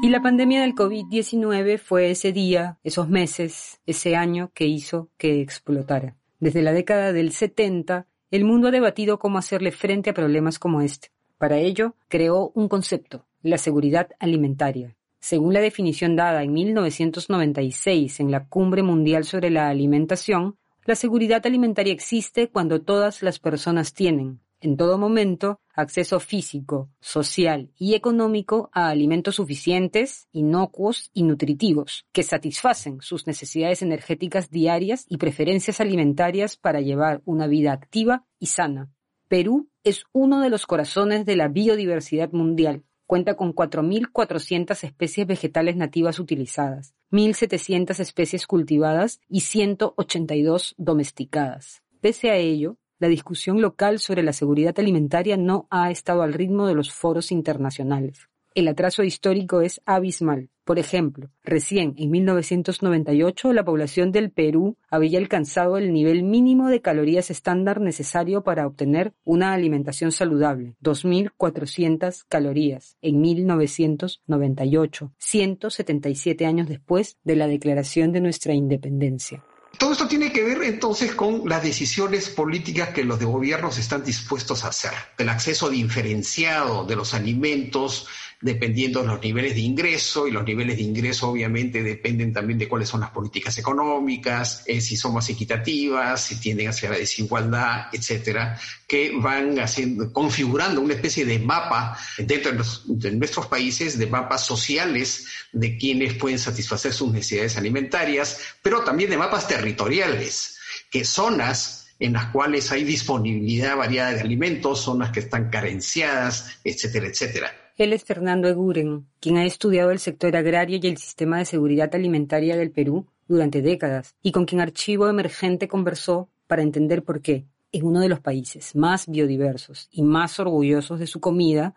Y 0.00 0.10
la 0.10 0.22
pandemia 0.22 0.60
del 0.60 0.76
COVID-19 0.76 1.78
fue 1.78 2.12
ese 2.12 2.30
día, 2.30 2.78
esos 2.84 3.08
meses, 3.08 3.80
ese 3.84 4.14
año 4.14 4.52
que 4.54 4.66
hizo 4.66 5.08
que 5.18 5.40
explotara. 5.40 6.14
Desde 6.38 6.62
la 6.62 6.72
década 6.72 7.12
del 7.12 7.32
70, 7.32 8.06
el 8.30 8.44
mundo 8.44 8.68
ha 8.68 8.70
debatido 8.70 9.18
cómo 9.18 9.38
hacerle 9.38 9.72
frente 9.72 10.10
a 10.10 10.14
problemas 10.14 10.60
como 10.60 10.80
este. 10.80 11.08
Para 11.38 11.58
ello, 11.58 11.94
creó 12.08 12.52
un 12.54 12.68
concepto, 12.68 13.26
la 13.42 13.58
seguridad 13.58 14.10
alimentaria. 14.18 14.96
Según 15.20 15.54
la 15.54 15.60
definición 15.60 16.16
dada 16.16 16.42
en 16.42 16.52
1996 16.52 18.20
en 18.20 18.30
la 18.30 18.46
Cumbre 18.46 18.82
Mundial 18.82 19.24
sobre 19.24 19.50
la 19.50 19.68
Alimentación, 19.68 20.56
la 20.84 20.94
seguridad 20.94 21.46
alimentaria 21.46 21.92
existe 21.92 22.48
cuando 22.48 22.82
todas 22.82 23.22
las 23.22 23.38
personas 23.38 23.94
tienen, 23.94 24.40
en 24.64 24.78
todo 24.78 24.96
momento, 24.96 25.60
acceso 25.74 26.20
físico, 26.20 26.88
social 26.98 27.70
y 27.78 27.94
económico 27.94 28.70
a 28.72 28.88
alimentos 28.88 29.34
suficientes, 29.34 30.26
inocuos 30.32 31.10
y 31.12 31.22
nutritivos, 31.22 32.06
que 32.12 32.22
satisfacen 32.22 33.02
sus 33.02 33.26
necesidades 33.26 33.82
energéticas 33.82 34.50
diarias 34.50 35.04
y 35.08 35.18
preferencias 35.18 35.80
alimentarias 35.80 36.56
para 36.56 36.80
llevar 36.80 37.20
una 37.26 37.46
vida 37.46 37.72
activa 37.72 38.24
y 38.38 38.46
sana. 38.46 38.90
Perú 39.28 39.68
es 39.84 40.04
uno 40.12 40.40
de 40.40 40.50
los 40.50 40.66
corazones 40.66 41.26
de 41.26 41.36
la 41.36 41.48
biodiversidad 41.48 42.32
mundial. 42.32 42.82
Cuenta 43.06 43.36
con 43.36 43.54
4.400 43.54 44.82
especies 44.82 45.26
vegetales 45.26 45.76
nativas 45.76 46.18
utilizadas, 46.18 46.94
1.700 47.12 48.00
especies 48.00 48.46
cultivadas 48.46 49.20
y 49.28 49.40
182 49.40 50.74
domesticadas. 50.78 51.82
Pese 52.00 52.30
a 52.30 52.36
ello, 52.36 52.78
la 52.98 53.08
discusión 53.08 53.60
local 53.60 54.00
sobre 54.00 54.22
la 54.22 54.32
seguridad 54.32 54.78
alimentaria 54.78 55.36
no 55.36 55.66
ha 55.70 55.90
estado 55.90 56.22
al 56.22 56.32
ritmo 56.32 56.66
de 56.66 56.74
los 56.74 56.92
foros 56.92 57.30
internacionales 57.30 58.28
el 58.54 58.68
atraso 58.68 59.02
histórico 59.02 59.60
es 59.60 59.80
abismal. 59.84 60.50
Por 60.64 60.78
ejemplo, 60.78 61.28
recién 61.42 61.94
en 61.98 62.10
1998 62.10 63.52
la 63.52 63.64
población 63.64 64.12
del 64.12 64.30
Perú 64.30 64.78
había 64.88 65.18
alcanzado 65.18 65.76
el 65.76 65.92
nivel 65.92 66.22
mínimo 66.22 66.68
de 66.68 66.80
calorías 66.80 67.30
estándar 67.30 67.80
necesario 67.80 68.42
para 68.42 68.66
obtener 68.66 69.12
una 69.24 69.52
alimentación 69.52 70.10
saludable, 70.10 70.76
2.400 70.82 72.24
calorías, 72.28 72.96
en 73.02 73.20
1998, 73.20 75.12
177 75.18 76.46
años 76.46 76.68
después 76.68 77.18
de 77.24 77.36
la 77.36 77.46
declaración 77.46 78.12
de 78.12 78.20
nuestra 78.20 78.54
independencia. 78.54 79.44
Todo 79.78 79.92
esto 79.92 80.06
tiene 80.06 80.32
que 80.32 80.44
ver 80.44 80.62
entonces 80.62 81.14
con 81.14 81.48
las 81.48 81.62
decisiones 81.62 82.28
políticas 82.28 82.90
que 82.90 83.04
los 83.04 83.18
de 83.18 83.24
gobiernos 83.24 83.76
están 83.78 84.04
dispuestos 84.04 84.64
a 84.64 84.68
hacer. 84.68 84.92
El 85.18 85.28
acceso 85.28 85.68
diferenciado 85.68 86.84
de 86.84 86.96
los 86.96 87.12
alimentos, 87.12 88.06
dependiendo 88.44 89.00
de 89.00 89.06
los 89.06 89.22
niveles 89.22 89.54
de 89.54 89.62
ingreso, 89.62 90.28
y 90.28 90.30
los 90.30 90.44
niveles 90.44 90.76
de 90.76 90.82
ingreso 90.82 91.30
obviamente 91.30 91.82
dependen 91.82 92.30
también 92.30 92.58
de 92.58 92.68
cuáles 92.68 92.90
son 92.90 93.00
las 93.00 93.08
políticas 93.08 93.56
económicas, 93.56 94.62
eh, 94.66 94.82
si 94.82 94.98
son 94.98 95.14
más 95.14 95.30
equitativas, 95.30 96.24
si 96.24 96.38
tienden 96.38 96.68
hacia 96.68 96.90
la 96.90 96.98
desigualdad, 96.98 97.86
etcétera, 97.90 98.60
que 98.86 99.12
van 99.16 99.58
haciendo, 99.60 100.12
configurando 100.12 100.82
una 100.82 100.92
especie 100.92 101.24
de 101.24 101.38
mapa 101.38 101.98
dentro 102.18 102.52
de, 102.84 103.12
nuestros 103.12 103.46
países, 103.46 103.98
de 103.98 104.08
mapas 104.08 104.44
sociales 104.44 105.26
de 105.50 105.78
quienes 105.78 106.12
pueden 106.12 106.38
satisfacer 106.38 106.92
sus 106.92 107.10
necesidades 107.12 107.56
alimentarias, 107.56 108.38
pero 108.60 108.84
también 108.84 109.08
de 109.08 109.16
mapas 109.16 109.48
territoriales, 109.48 110.58
que 110.90 111.02
zonas 111.06 111.86
en 111.98 112.12
las 112.12 112.26
cuales 112.26 112.70
hay 112.72 112.84
disponibilidad 112.84 113.74
variada 113.74 114.12
de 114.12 114.20
alimentos, 114.20 114.82
zonas 114.82 115.12
que 115.12 115.20
están 115.20 115.48
carenciadas, 115.48 116.58
etcétera, 116.62 117.06
etcétera. 117.06 117.63
Él 117.76 117.92
es 117.92 118.04
Fernando 118.04 118.46
Eguren, 118.46 119.08
quien 119.18 119.36
ha 119.36 119.44
estudiado 119.44 119.90
el 119.90 119.98
sector 119.98 120.36
agrario 120.36 120.78
y 120.80 120.86
el 120.86 120.96
sistema 120.96 121.38
de 121.38 121.44
seguridad 121.44 121.92
alimentaria 121.92 122.56
del 122.56 122.70
Perú 122.70 123.08
durante 123.26 123.62
décadas 123.62 124.14
y 124.22 124.30
con 124.30 124.44
quien 124.44 124.60
Archivo 124.60 125.08
Emergente 125.08 125.66
conversó 125.66 126.30
para 126.46 126.62
entender 126.62 127.02
por 127.02 127.20
qué, 127.20 127.46
en 127.72 127.84
uno 127.84 127.98
de 127.98 128.08
los 128.08 128.20
países 128.20 128.76
más 128.76 129.08
biodiversos 129.08 129.88
y 129.90 130.02
más 130.02 130.38
orgullosos 130.38 131.00
de 131.00 131.08
su 131.08 131.18
comida, 131.18 131.74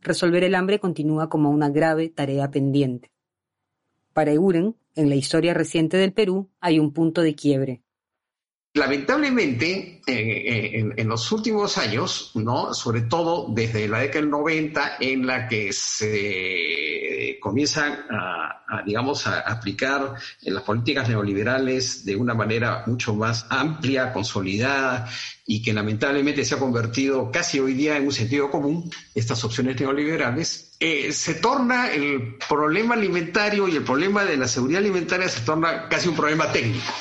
resolver 0.00 0.44
el 0.44 0.54
hambre 0.54 0.78
continúa 0.78 1.28
como 1.28 1.50
una 1.50 1.68
grave 1.68 2.10
tarea 2.10 2.48
pendiente. 2.48 3.10
Para 4.12 4.30
Euren, 4.30 4.76
en 4.94 5.08
la 5.08 5.16
historia 5.16 5.52
reciente 5.52 5.96
del 5.96 6.12
Perú 6.12 6.48
hay 6.60 6.78
un 6.78 6.92
punto 6.92 7.22
de 7.22 7.34
quiebre. 7.34 7.82
Lamentablemente, 8.72 10.00
en, 10.06 11.08
los 11.08 11.32
últimos 11.32 11.76
años, 11.76 12.30
¿no? 12.34 12.72
sobre 12.72 13.02
todo 13.02 13.48
desde 13.52 13.88
la 13.88 13.98
década 13.98 14.20
del 14.20 14.30
90, 14.30 14.96
en 15.00 15.26
la 15.26 15.48
que 15.48 15.72
se 15.72 17.36
comienzan 17.40 18.04
a, 18.10 18.82
digamos, 18.86 19.26
a 19.26 19.40
aplicar 19.40 20.14
las 20.42 20.62
políticas 20.62 21.08
neoliberales 21.08 22.04
de 22.04 22.14
una 22.14 22.34
manera 22.34 22.84
mucho 22.86 23.12
más 23.12 23.44
amplia, 23.50 24.12
consolidada, 24.12 25.08
y 25.46 25.62
que 25.62 25.72
lamentablemente 25.72 26.44
se 26.44 26.54
ha 26.54 26.58
convertido 26.58 27.32
casi 27.32 27.58
hoy 27.58 27.74
día 27.74 27.96
en 27.96 28.06
un 28.06 28.12
sentido 28.12 28.52
común, 28.52 28.88
estas 29.16 29.42
opciones 29.42 29.80
neoliberales, 29.80 30.76
eh, 30.78 31.10
se 31.12 31.34
torna 31.34 31.90
el 31.90 32.36
problema 32.48 32.94
alimentario 32.94 33.66
y 33.66 33.74
el 33.74 33.82
problema 33.82 34.24
de 34.24 34.36
la 34.36 34.46
seguridad 34.46 34.80
alimentaria 34.80 35.28
se 35.28 35.40
torna 35.40 35.88
casi 35.88 36.08
un 36.08 36.14
problema 36.14 36.52
técnico. 36.52 36.92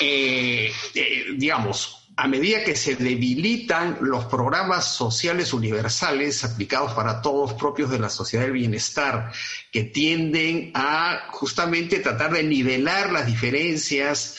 Eh, 0.00 0.72
eh, 0.94 1.24
digamos, 1.36 1.98
a 2.20 2.26
medida 2.26 2.64
que 2.64 2.74
se 2.74 2.96
debilitan 2.96 3.98
los 4.00 4.24
programas 4.24 4.92
sociales 4.92 5.52
universales 5.52 6.42
aplicados 6.42 6.92
para 6.92 7.22
todos 7.22 7.54
propios 7.54 7.90
de 7.90 8.00
la 8.00 8.08
sociedad 8.08 8.42
del 8.42 8.54
bienestar, 8.54 9.30
que 9.70 9.84
tienden 9.84 10.72
a 10.74 11.28
justamente 11.30 12.00
tratar 12.00 12.32
de 12.32 12.42
nivelar 12.42 13.12
las 13.12 13.24
diferencias 13.24 14.36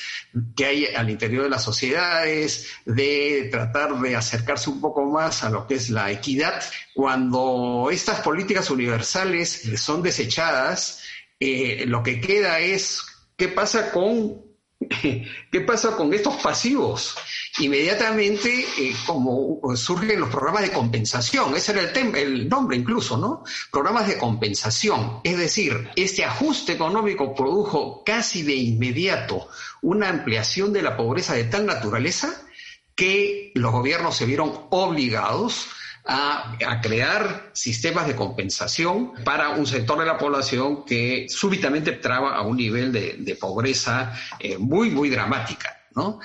que 0.58 0.66
hay 0.66 0.86
al 0.88 1.10
interior 1.10 1.44
de 1.44 1.50
las 1.50 1.64
sociedades, 1.64 2.68
de 2.84 3.48
tratar 3.50 3.98
de 3.98 4.14
acercarse 4.14 4.70
un 4.70 4.82
poco 4.82 5.06
más 5.06 5.46
a 5.46 5.50
lo 5.50 5.66
que 5.66 5.76
es 5.76 5.90
la 5.90 6.12
equidad, 6.12 6.62
cuando 6.94 7.88
estas 7.92 8.20
políticas 8.20 8.70
universales 8.70 9.72
son 9.78 10.04
desechadas, 10.04 11.02
eh, 11.40 11.86
lo 11.88 12.04
que 12.04 12.20
queda 12.20 12.60
es 12.60 13.06
qué 13.38 13.48
pasa 13.48 13.90
con 13.94 14.49
¿Qué 15.52 15.62
pasa 15.62 15.96
con 15.96 16.14
estos 16.14 16.36
pasivos? 16.36 17.18
Inmediatamente, 17.60 18.66
eh, 18.78 18.96
como 19.06 19.60
surgen 19.76 20.22
los 20.22 20.30
programas 20.30 20.62
de 20.62 20.72
compensación, 20.72 21.54
ese 21.56 21.74
era 21.74 21.82
el, 21.82 22.16
el 22.16 22.50
nombre 22.50 22.78
incluso, 22.78 23.18
¿no? 23.18 23.44
Programas 23.72 24.08
de 24.08 24.18
compensación. 24.18 25.20
Es 25.24 25.38
decir, 25.38 25.90
este 25.98 26.24
ajuste 26.24 26.74
económico 26.74 27.36
produjo 27.36 28.04
casi 28.06 28.44
de 28.44 28.56
inmediato 28.56 29.50
una 29.82 30.08
ampliación 30.08 30.72
de 30.72 30.82
la 30.82 30.96
pobreza 30.96 31.34
de 31.34 31.44
tal 31.44 31.66
naturaleza 31.66 32.30
que 32.96 33.52
los 33.56 33.72
gobiernos 33.72 34.16
se 34.16 34.26
vieron 34.26 34.66
obligados 34.70 35.68
a, 36.10 36.82
crear 36.82 37.52
sistemas 37.54 38.08
de 38.08 38.16
compensación 38.16 39.14
para 39.24 39.50
un 39.50 39.68
sector 39.68 40.00
de 40.00 40.06
la 40.06 40.18
población 40.18 40.84
que 40.84 41.28
súbitamente 41.30 41.92
traba 41.94 42.36
a 42.36 42.42
un 42.42 42.58
nivel 42.58 42.92
de, 42.92 43.38
pobreza 43.40 44.14
eh, 44.40 44.58
muy, 44.58 44.90
muy 44.90 45.10
dramática, 45.10 45.78
¿no? 45.96 46.20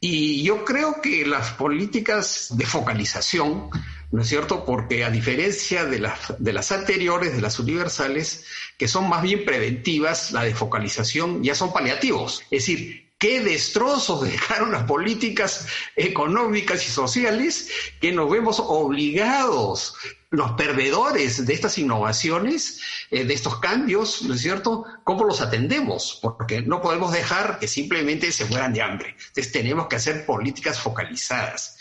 Y 0.00 0.42
yo 0.42 0.64
creo 0.64 1.00
que 1.00 1.24
las 1.24 1.52
políticas 1.52 2.48
de 2.50 2.66
focalización, 2.66 3.70
¿no 4.10 4.22
es 4.22 4.28
cierto? 4.28 4.64
Porque 4.64 5.04
a 5.04 5.10
diferencia 5.10 5.84
de 5.84 6.00
las, 6.00 6.34
de 6.38 6.52
las 6.52 6.72
anteriores, 6.72 7.34
de 7.34 7.40
las 7.40 7.58
universales, 7.58 8.44
que 8.76 8.88
son 8.88 9.08
más 9.08 9.22
bien 9.22 9.44
preventivas, 9.44 10.32
la 10.32 10.42
de 10.42 10.54
focalización 10.54 11.42
ya 11.42 11.54
son 11.54 11.72
paliativos. 11.72 12.42
Es 12.50 12.66
decir, 12.66 13.11
qué 13.22 13.40
destrozos 13.40 14.22
dejaron 14.32 14.72
las 14.72 14.82
políticas 14.82 15.68
económicas 15.94 16.84
y 16.84 16.90
sociales 16.90 17.68
que 18.00 18.10
nos 18.10 18.28
vemos 18.28 18.58
obligados, 18.58 19.94
los 20.30 20.52
perdedores 20.52 21.46
de 21.46 21.54
estas 21.54 21.78
innovaciones, 21.78 22.80
eh, 23.12 23.24
de 23.24 23.32
estos 23.32 23.60
cambios, 23.60 24.22
¿no 24.22 24.34
es 24.34 24.40
cierto? 24.40 24.84
¿Cómo 25.04 25.22
los 25.24 25.40
atendemos? 25.40 26.18
Porque 26.20 26.62
no 26.62 26.82
podemos 26.82 27.12
dejar 27.12 27.60
que 27.60 27.68
simplemente 27.68 28.32
se 28.32 28.46
mueran 28.46 28.72
de 28.72 28.82
hambre. 28.82 29.10
Entonces 29.10 29.52
tenemos 29.52 29.86
que 29.86 29.96
hacer 29.96 30.26
políticas 30.26 30.80
focalizadas. 30.80 31.78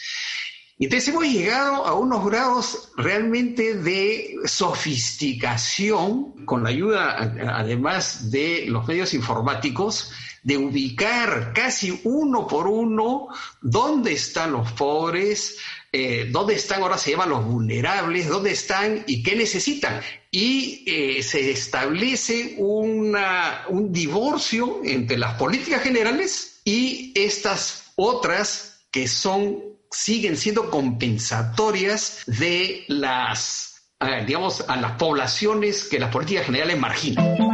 Entonces 0.85 1.09
hemos 1.09 1.25
llegado 1.25 1.85
a 1.85 1.93
unos 1.93 2.25
grados 2.25 2.91
realmente 2.97 3.75
de 3.75 4.35
sofisticación, 4.45 6.43
con 6.45 6.63
la 6.63 6.69
ayuda 6.69 7.17
además 7.55 8.31
de 8.31 8.65
los 8.67 8.87
medios 8.87 9.13
informáticos, 9.13 10.11
de 10.41 10.57
ubicar 10.57 11.53
casi 11.53 12.01
uno 12.03 12.47
por 12.47 12.67
uno 12.67 13.27
dónde 13.61 14.13
están 14.13 14.53
los 14.53 14.71
pobres, 14.71 15.57
eh, 15.91 16.27
dónde 16.31 16.55
están, 16.55 16.81
ahora 16.81 16.97
se 16.97 17.11
llaman 17.11 17.29
los 17.29 17.45
vulnerables, 17.45 18.27
dónde 18.27 18.51
están 18.51 19.03
y 19.05 19.21
qué 19.21 19.35
necesitan. 19.35 20.01
Y 20.31 20.83
eh, 20.87 21.21
se 21.21 21.51
establece 21.51 22.55
un 22.57 23.15
divorcio 23.91 24.81
entre 24.83 25.19
las 25.19 25.35
políticas 25.35 25.83
generales 25.83 26.61
y 26.65 27.13
estas 27.15 27.91
otras 27.95 28.71
que 28.91 29.07
son, 29.07 29.70
siguen 29.91 30.37
siendo 30.37 30.69
compensatorias 30.69 32.23
de 32.25 32.85
las, 32.87 33.83
eh, 33.99 34.23
digamos, 34.25 34.63
a 34.67 34.77
las 34.77 34.93
poblaciones 34.93 35.83
que 35.83 35.99
las 35.99 36.11
políticas 36.11 36.45
generales 36.45 36.79
marginan. 36.79 37.50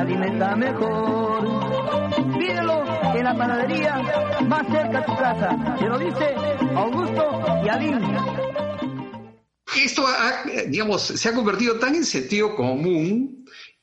Alimenta 0.00 0.56
mejor. 0.56 1.44
Pídelo 2.38 2.84
en 3.14 3.24
la 3.24 3.36
panadería 3.36 4.00
más 4.46 4.66
cerca 4.68 4.98
a 4.98 5.04
tu 5.04 5.16
casa. 5.16 5.76
Se 5.78 5.86
lo 5.86 5.98
dice 5.98 6.34
Augusto 6.74 7.44
y 7.64 7.68
Alín. 7.68 8.00
Esto, 9.84 10.04
digamos, 10.68 11.02
se 11.02 11.28
ha 11.28 11.32
convertido 11.32 11.78
tan 11.78 11.94
en 11.94 12.04
sentido 12.04 12.54
común 12.56 13.37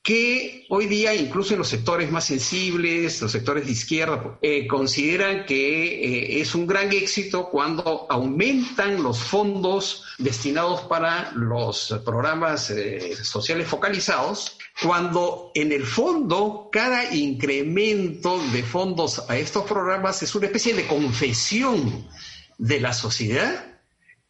que 0.06 0.68
hoy 0.70 0.86
día, 0.86 1.16
incluso 1.16 1.54
en 1.54 1.58
los 1.58 1.68
sectores 1.68 2.12
más 2.12 2.26
sensibles, 2.26 3.20
los 3.24 3.32
sectores 3.32 3.66
de 3.66 3.72
izquierda, 3.72 4.38
eh, 4.40 4.68
consideran 4.68 5.48
que 5.48 6.36
eh, 6.38 6.42
es 6.42 6.54
un 6.54 6.68
gran 6.68 6.94
éxito 6.94 7.50
cuando 7.50 8.06
aumentan 8.08 9.02
los 9.02 9.18
fondos 9.18 10.04
destinados 10.20 10.82
para 10.82 11.32
los 11.32 12.02
programas 12.06 12.70
eh, 12.70 13.16
sociales 13.24 13.68
focalizados, 13.68 14.60
cuando 14.80 15.52
en 15.56 15.72
el 15.72 15.84
fondo 15.84 16.70
cada 16.72 17.12
incremento 17.16 18.38
de 18.54 18.62
fondos 18.62 19.28
a 19.28 19.38
estos 19.38 19.66
programas 19.66 20.22
es 20.22 20.36
una 20.36 20.46
especie 20.46 20.76
de 20.76 20.86
confesión 20.86 22.08
de 22.60 22.80
la 22.80 22.94
sociedad 22.94 23.80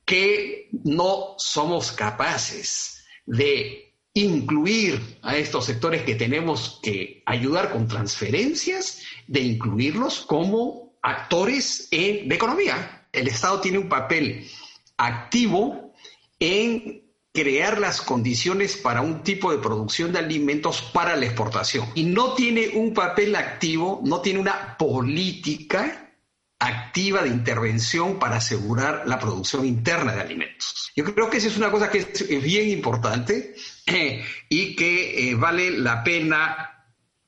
que 0.05 0.69
no 0.85 1.35
somos 1.37 1.91
capaces 1.91 3.03
de 3.25 3.84
incluir 4.15 5.19
a 5.21 5.35
estos 5.35 5.65
sectores 5.65 6.03
que 6.03 6.15
tenemos 6.15 6.79
que 6.81 7.21
ayudar 7.25 7.71
con 7.71 7.87
transferencias, 7.87 9.01
de 9.27 9.41
incluirlos 9.41 10.21
como 10.21 10.97
actores 11.01 11.89
en 11.91 12.27
la 12.29 12.35
economía. 12.35 13.07
El 13.11 13.27
Estado 13.27 13.59
tiene 13.59 13.77
un 13.77 13.89
papel 13.89 14.49
activo 14.97 15.93
en 16.39 17.03
crear 17.33 17.77
las 17.79 18.01
condiciones 18.01 18.77
para 18.77 19.01
un 19.01 19.21
tipo 19.21 19.51
de 19.51 19.57
producción 19.57 20.13
de 20.13 20.19
alimentos 20.19 20.81
para 20.81 21.17
la 21.17 21.25
exportación. 21.25 21.85
Y 21.93 22.05
no 22.05 22.35
tiene 22.35 22.69
un 22.69 22.93
papel 22.93 23.35
activo, 23.35 23.99
no 24.05 24.21
tiene 24.21 24.39
una 24.39 24.77
política 24.77 26.13
activa 26.57 27.21
de 27.21 27.29
intervención 27.29 28.17
para 28.17 28.37
asegurar 28.37 29.03
la 29.07 29.19
producción 29.19 29.65
interna 29.65 30.15
de 30.15 30.21
alimentos. 30.21 30.93
Yo 30.95 31.03
creo 31.03 31.29
que 31.29 31.37
esa 31.37 31.49
es 31.49 31.57
una 31.57 31.69
cosa 31.69 31.91
que 31.91 31.97
es 31.97 32.41
bien 32.41 32.69
importante 32.69 33.55
y 34.49 34.75
que 34.75 35.29
eh, 35.29 35.35
vale 35.35 35.71
la 35.71 36.03
pena, 36.03 36.85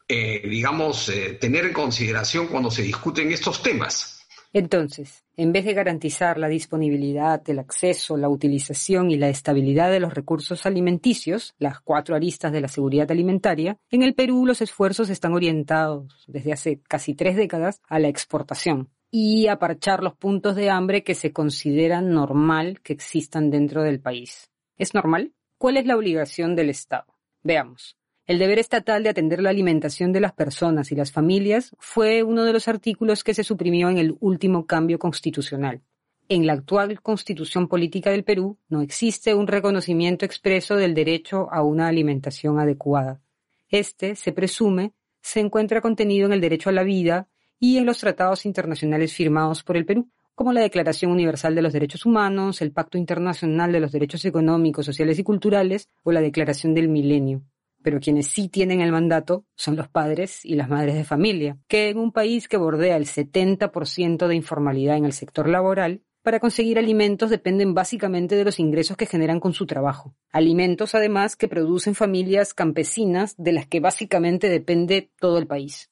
eh, 0.08 0.42
digamos, 0.48 1.12
tener 1.40 1.66
en 1.66 1.74
consideración 1.74 2.48
cuando 2.48 2.72
se 2.72 2.84
discuten 2.84 3.32
estos 3.32 3.62
temas. 3.62 4.18
Entonces, 4.54 5.24
en 5.36 5.52
vez 5.52 5.66
de 5.66 5.74
garantizar 5.74 6.40
la 6.40 6.48
disponibilidad, 6.48 7.48
el 7.48 7.60
acceso, 7.60 8.18
la 8.18 8.30
utilización 8.30 9.12
y 9.12 9.18
la 9.18 9.30
estabilidad 9.30 9.92
de 9.92 10.00
los 10.00 10.14
recursos 10.14 10.66
alimenticios, 10.66 11.54
las 11.60 11.80
cuatro 11.82 12.16
aristas 12.16 12.52
de 12.52 12.62
la 12.62 12.68
seguridad 12.68 13.12
alimentaria, 13.12 13.78
en 13.92 14.02
el 14.02 14.16
Perú 14.16 14.46
los 14.46 14.62
esfuerzos 14.62 15.10
están 15.10 15.34
orientados 15.34 16.26
desde 16.28 16.54
hace 16.54 16.82
casi 16.88 17.14
tres 17.14 17.36
décadas 17.36 17.82
a 17.88 18.00
la 18.00 18.08
exportación, 18.08 18.90
y 19.12 19.48
aparchar 19.48 20.04
los 20.04 20.16
puntos 20.16 20.56
de 20.56 20.70
hambre 20.70 21.04
que 21.04 21.16
se 21.16 21.32
consideran 21.32 22.12
normal 22.12 22.82
que 22.82 22.94
existan 22.94 23.52
dentro 23.52 23.84
del 23.84 24.00
país. 24.00 24.50
¿Es 24.78 24.94
normal? 24.94 25.34
¿Cuál 25.58 25.78
es 25.78 25.88
la 25.88 25.98
obligación 25.98 26.56
del 26.56 26.70
Estado? 26.70 27.08
Veamos. 27.42 27.98
El 28.28 28.38
deber 28.38 28.60
estatal 28.60 29.02
de 29.02 29.10
atender 29.10 29.42
la 29.42 29.50
alimentación 29.50 30.14
de 30.14 30.20
las 30.20 30.34
personas 30.34 30.92
y 30.92 30.96
las 30.96 31.12
familias 31.12 31.76
fue 31.80 32.22
uno 32.22 32.44
de 32.44 32.54
los 32.54 32.68
artículos 32.68 33.24
que 33.24 33.34
se 33.34 33.44
suprimió 33.44 33.90
en 33.90 33.98
el 33.98 34.16
último 34.20 34.68
cambio 34.68 35.00
constitucional. 35.00 35.82
En 36.30 36.46
la 36.46 36.54
actual 36.54 37.02
constitución 37.02 37.68
política 37.68 38.12
del 38.12 38.24
Perú 38.24 38.60
no 38.70 38.82
existe 38.82 39.34
un 39.34 39.48
reconocimiento 39.48 40.26
expreso 40.26 40.76
del 40.76 40.94
derecho 40.94 41.48
a 41.52 41.64
una 41.64 41.88
alimentación 41.88 42.60
adecuada. 42.60 43.20
Este, 43.68 44.16
se 44.16 44.34
presume, 44.34 44.92
se 45.22 45.40
encuentra 45.40 45.82
contenido 45.82 46.28
en 46.28 46.34
el 46.34 46.42
derecho 46.42 46.70
a 46.70 46.74
la 46.74 46.84
vida 46.84 47.30
y 47.60 47.78
en 47.78 47.88
los 47.88 47.98
tratados 47.98 48.46
internacionales 48.46 49.12
firmados 49.14 49.64
por 49.64 49.76
el 49.76 49.86
Perú, 49.86 50.08
como 50.38 50.54
la 50.54 50.62
Declaración 50.62 51.12
Universal 51.12 51.56
de 51.56 51.64
los 51.64 51.74
Derechos 51.74 52.06
Humanos, 52.06 52.62
el 52.62 52.72
Pacto 52.72 53.00
Internacional 53.00 53.72
de 53.72 53.80
los 53.80 53.92
Derechos 53.92 54.24
Económicos, 54.24 54.86
Sociales 54.86 55.18
y 55.18 55.24
Culturales 55.24 55.90
o 56.04 56.12
la 56.12 56.22
Declaración 56.22 56.76
del 56.76 56.90
Milenio. 56.90 57.42
Pero 57.82 58.00
quienes 58.00 58.28
sí 58.28 58.48
tienen 58.48 58.82
el 58.82 58.92
mandato 58.92 59.46
son 59.56 59.76
los 59.76 59.88
padres 59.88 60.46
y 60.46 60.54
las 60.54 60.70
madres 60.70 60.94
de 60.94 61.06
familia, 61.06 61.58
que 61.68 61.90
en 61.90 61.98
un 61.98 62.12
país 62.12 62.48
que 62.48 62.58
bordea 62.58 62.98
el 62.98 63.06
70% 63.06 64.28
de 64.28 64.36
informalidad 64.36 64.98
en 64.98 65.06
el 65.06 65.14
sector 65.14 65.50
laboral, 65.50 66.04
para 66.22 66.40
conseguir 66.40 66.78
alimentos 66.78 67.32
dependen 67.32 67.74
básicamente 67.74 68.36
de 68.36 68.46
los 68.46 68.60
ingresos 68.60 68.96
que 68.96 69.08
generan 69.08 69.40
con 69.40 69.54
su 69.54 69.66
trabajo. 69.66 70.14
Alimentos, 70.32 70.94
además, 70.94 71.36
que 71.36 71.48
producen 71.48 71.96
familias 71.96 72.54
campesinas 72.54 73.34
de 73.40 73.54
las 73.54 73.66
que 73.66 73.80
básicamente 73.80 74.50
depende 74.50 75.10
todo 75.20 75.40
el 75.40 75.48
país. 75.48 75.90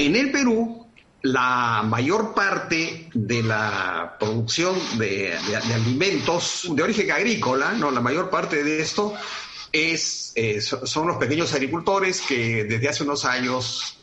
En 0.00 0.16
el 0.16 0.32
Perú, 0.32 0.87
la 1.22 1.82
mayor 1.84 2.34
parte 2.34 3.10
de 3.12 3.42
la 3.42 4.16
producción 4.18 4.76
de, 4.98 5.36
alimentos 5.74 6.68
de 6.70 6.82
origen 6.82 7.10
agrícola, 7.10 7.72
no, 7.72 7.90
la 7.90 8.00
mayor 8.00 8.30
parte 8.30 8.62
de 8.62 8.80
esto 8.80 9.14
es, 9.72 10.32
eh, 10.36 10.60
son 10.60 11.08
los 11.08 11.16
pequeños 11.16 11.52
agricultores 11.52 12.22
que 12.22 12.64
desde 12.64 12.88
hace 12.88 13.02
unos 13.02 13.24
años 13.24 13.98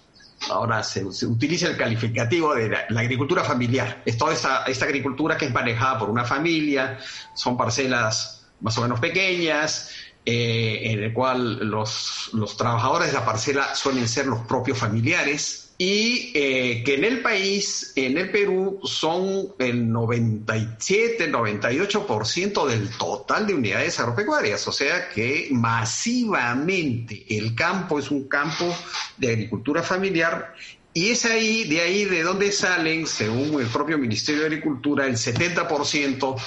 ahora 0.49 0.83
se, 0.83 1.05
utiliza 1.05 1.67
el 1.67 1.77
calificativo 1.77 2.53
de 2.53 2.69
la, 2.69 2.99
agricultura 2.99 3.43
familiar. 3.43 4.01
Es 4.05 4.17
toda 4.17 4.33
esta, 4.33 4.85
agricultura 4.85 5.37
que 5.37 5.45
es 5.45 5.53
manejada 5.53 5.99
por 5.99 6.09
una 6.09 6.25
familia, 6.25 6.99
son 7.33 7.55
parcelas 7.55 8.45
más 8.59 8.77
o 8.77 8.81
menos 8.81 8.99
pequeñas, 8.99 9.89
eh, 10.25 10.81
en 10.91 11.03
el 11.03 11.13
cual 11.13 11.59
los, 11.69 12.29
los 12.33 12.57
trabajadores 12.57 13.07
de 13.07 13.13
la 13.13 13.23
parcela 13.23 13.73
suelen 13.73 14.07
ser 14.07 14.27
los 14.27 14.41
propios 14.41 14.77
familiares 14.77 15.64
y 15.77 16.31
eh, 16.33 16.83
que 16.85 16.95
en 16.95 17.03
el 17.03 17.21
país, 17.21 17.91
en 17.95 18.17
el 18.17 18.31
Perú, 18.31 18.79
son 18.83 19.53
el 19.59 19.91
97, 19.91 21.29
98% 21.29 22.65
del 22.65 22.89
total 22.97 23.45
de 23.45 23.55
unidades 23.55 23.99
agropecuarias, 23.99 24.65
o 24.69 24.71
sea 24.71 25.09
que 25.09 25.49
masivamente 25.51 27.25
el 27.29 27.55
campo 27.55 27.99
es 27.99 28.09
un 28.09 28.29
campo 28.29 28.73
de 29.17 29.31
agricultura 29.31 29.83
familiar. 29.83 30.53
Y 30.93 31.09
es 31.09 31.25
ahí, 31.25 31.65
de 31.65 31.81
ahí 31.81 32.05
de 32.05 32.23
donde 32.23 32.53
salen, 32.53 33.05
según 33.05 33.59
el 33.59 33.67
propio 33.67 33.97
Ministerio 33.97 34.41
de 34.41 34.47
Agricultura, 34.47 35.05
el 35.05 35.17
70% 35.17 36.37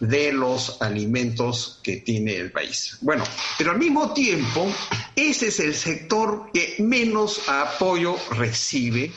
de 0.00 0.32
los 0.32 0.80
alimentos 0.82 1.80
que 1.82 1.98
tiene 1.98 2.36
el 2.36 2.52
país. 2.52 2.98
Bueno, 3.00 3.24
pero 3.58 3.72
al 3.72 3.78
mismo 3.78 4.12
tiempo, 4.12 4.70
ese 5.14 5.48
es 5.48 5.60
el 5.60 5.74
sector 5.74 6.50
que 6.52 6.76
menos 6.78 7.48
apoyo 7.48 8.16
recibe 8.32 9.12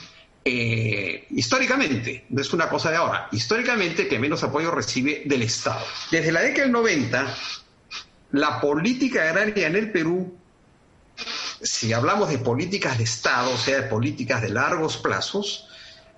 eh, 0.51 1.27
históricamente, 1.31 2.25
no 2.29 2.41
es 2.41 2.53
una 2.53 2.69
cosa 2.69 2.89
de 2.89 2.98
ahora, 2.98 3.27
históricamente 3.31 4.07
que 4.07 4.17
menos 4.17 4.41
apoyo 4.43 4.71
recibe 4.71 5.21
del 5.25 5.43
Estado. 5.43 5.86
Desde 6.09 6.31
la 6.31 6.41
década 6.41 6.63
del 6.63 6.71
90, 6.71 7.36
la 8.31 8.62
política 8.62 9.29
agraria 9.29 9.67
en 9.67 9.75
el 9.75 9.91
Perú, 9.91 10.36
si 11.62 11.93
hablamos 11.93 12.29
de 12.29 12.39
políticas 12.39 12.98
de 12.98 13.03
Estado, 13.03 13.51
o 13.51 13.57
sea, 13.57 13.81
de 13.81 13.88
políticas 13.89 14.41
de 14.41 14.50
largos 14.50 14.98
plazos, 14.98 15.68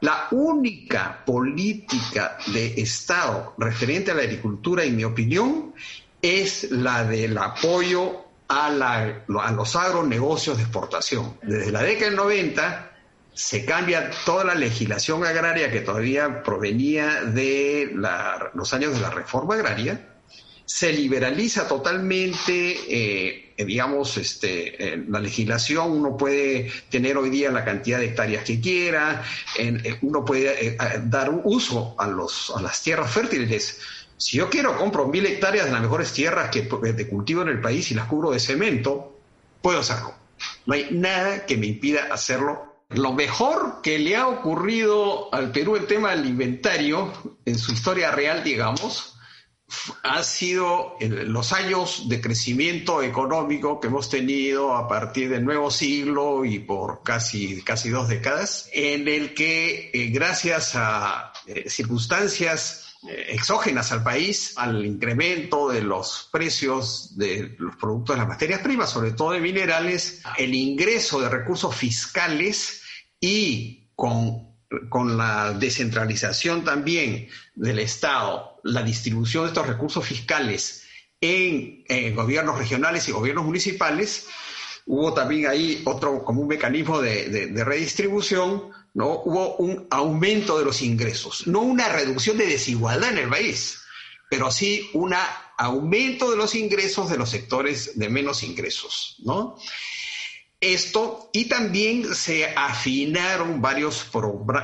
la 0.02 0.28
única 0.32 1.24
política 1.26 2.38
de 2.48 2.82
Estado 2.82 3.54
referente 3.58 4.12
a 4.12 4.16
la 4.16 4.24
agricultura, 4.24 4.84
en 4.84 4.96
mi 4.96 5.04
opinión, 5.04 5.74
es 6.22 6.72
la 6.72 7.04
del 7.04 7.38
apoyo 7.38 8.26
a, 8.48 8.70
los 9.28 9.76
agronegocios 9.76 10.58
de 10.58 10.64
exportación. 10.64 11.38
Desde 11.42 11.72
la 11.72 11.84
década 11.84 12.08
del 12.08 12.16
90 12.16 12.92
se 13.34 13.64
cambia 13.64 14.12
toda 14.26 14.44
la 14.44 14.56
legislación 14.56 15.24
agraria 15.24 15.72
que 15.72 15.82
todavía 15.82 16.44
provenía 16.44 17.22
de 17.22 17.94
los 18.54 18.74
años 18.74 18.94
de 18.94 19.00
la 19.00 19.10
reforma 19.10 19.56
agraria 19.56 20.08
se 20.72 20.94
liberaliza 20.94 21.68
totalmente, 21.68 22.78
eh, 22.88 23.51
digamos, 23.66 24.18
este, 24.18 25.04
la 25.08 25.20
legislación, 25.20 25.92
uno 25.92 26.18
puede 26.18 26.72
tener 26.90 27.18
hoy 27.18 27.30
día 27.30 27.52
la 27.52 27.66
cantidad 27.66 28.00
de 28.00 28.06
hectáreas 28.06 28.44
que 28.44 28.60
quiera, 28.60 29.24
eh, 29.58 29.98
uno 30.02 30.26
puede 30.26 30.68
eh, 30.68 30.78
dar 31.04 31.32
uso 31.44 31.96
a, 31.98 32.08
los, 32.08 32.52
a 32.56 32.62
las 32.62 32.82
tierras 32.82 33.12
fértiles. 33.12 33.80
Si 34.18 34.38
yo 34.38 34.50
quiero, 34.50 34.78
compro 34.78 35.08
mil 35.08 35.26
hectáreas 35.26 35.66
de 35.66 35.72
las 35.72 35.82
mejores 35.82 36.14
tierras 36.14 36.50
que 36.50 36.62
de 36.62 37.08
cultivo 37.08 37.42
en 37.42 37.50
el 37.50 37.62
país 37.62 37.92
y 37.92 37.96
las 37.96 38.06
cubro 38.08 38.32
de 38.32 38.40
cemento, 38.40 39.20
puedo 39.62 39.80
hacerlo. 39.80 40.14
No 40.66 40.74
hay 40.74 40.88
nada 40.92 41.46
que 41.46 41.58
me 41.58 41.68
impida 41.68 42.14
hacerlo 42.14 42.72
lo 42.94 43.14
mejor 43.14 43.82
que 43.82 44.00
le 44.00 44.16
ha 44.18 44.28
ocurrido 44.28 45.34
al 45.34 45.52
Perú 45.52 45.78
en 45.78 45.88
tema 45.88 46.12
alimentario, 46.12 47.12
en 47.46 47.58
su 47.58 47.72
historia 47.72 48.12
real, 48.12 48.44
digamos, 48.44 49.16
ha 50.04 50.24
sido 50.24 50.96
los 51.00 51.54
años 51.54 52.10
de 52.10 52.22
crecimiento 52.22 53.02
económico 53.02 53.80
que 53.80 53.88
hemos 53.88 54.10
tenido 54.10 54.76
a 54.76 54.88
partir 54.88 55.30
del 55.30 55.46
nuevo 55.46 55.72
siglo 55.72 56.46
y 56.46 56.60
por 56.60 57.04
casi, 57.04 57.62
casi 57.64 57.90
dos 57.90 58.08
décadas, 58.08 58.70
en 58.74 59.08
el 59.08 59.34
que 59.34 59.92
eh, 59.94 60.08
gracias 60.10 60.74
a 60.76 61.34
eh, 61.46 61.70
circunstancias 61.70 62.98
eh, 63.08 63.28
exógenas 63.30 63.92
al 63.92 64.04
país, 64.04 64.54
al 64.58 64.86
incremento 64.86 65.70
de 65.70 65.82
los 65.82 66.30
precios 66.32 67.18
de 67.18 67.56
los 67.58 67.76
productos 67.76 68.16
de 68.16 68.20
las 68.20 68.28
materias 68.28 68.62
primas, 68.62 68.90
sobre 68.90 69.12
todo 69.12 69.32
de 69.32 69.40
minerales, 69.40 70.22
el 70.38 70.54
ingreso 70.54 71.20
de 71.20 71.30
recursos 71.30 71.76
fiscales 71.76 72.84
y 73.20 73.90
con 73.96 74.51
con 74.90 75.18
la 75.18 75.54
descentralización 75.54 76.64
también 76.64 77.28
del 77.56 77.80
Estado, 77.80 78.60
la 78.64 78.84
distribución 78.84 79.44
de 79.44 79.50
estos 79.50 79.68
recursos 79.68 80.06
fiscales 80.06 80.86
en, 81.20 82.16
gobiernos 82.16 82.58
regionales 82.58 83.08
y 83.08 83.12
gobiernos 83.12 83.46
municipales, 83.46 84.28
hubo 84.86 85.14
también 85.14 85.48
ahí 85.48 85.82
otro 85.86 86.24
como 86.24 86.42
un 86.42 86.48
mecanismo 86.48 87.02
de, 87.02 87.52
redistribución, 87.64 88.72
¿no? 88.94 89.22
Hubo 89.24 89.58
un 89.58 89.88
aumento 89.92 90.58
de 90.58 90.66
los 90.66 90.82
ingresos, 90.82 91.48
no 91.48 91.60
una 91.62 91.90
reducción 91.90 92.38
de 92.38 92.48
desigualdad 92.48 93.12
en 93.12 93.18
el 93.20 93.30
país, 93.30 93.82
pero 94.30 94.52
sí 94.52 94.90
un 94.94 95.14
aumento 95.58 96.32
de 96.32 96.38
los 96.38 96.56
ingresos 96.56 97.10
de 97.10 97.18
los 97.18 97.30
sectores 97.30 98.00
de 98.00 98.10
menos 98.10 98.42
ingresos, 98.44 99.18
¿no? 99.24 99.58
Esto 100.62 101.32
y 101.34 101.46
también 101.46 102.14
se 102.14 102.46
afinaron 102.56 103.62
varios 103.62 104.06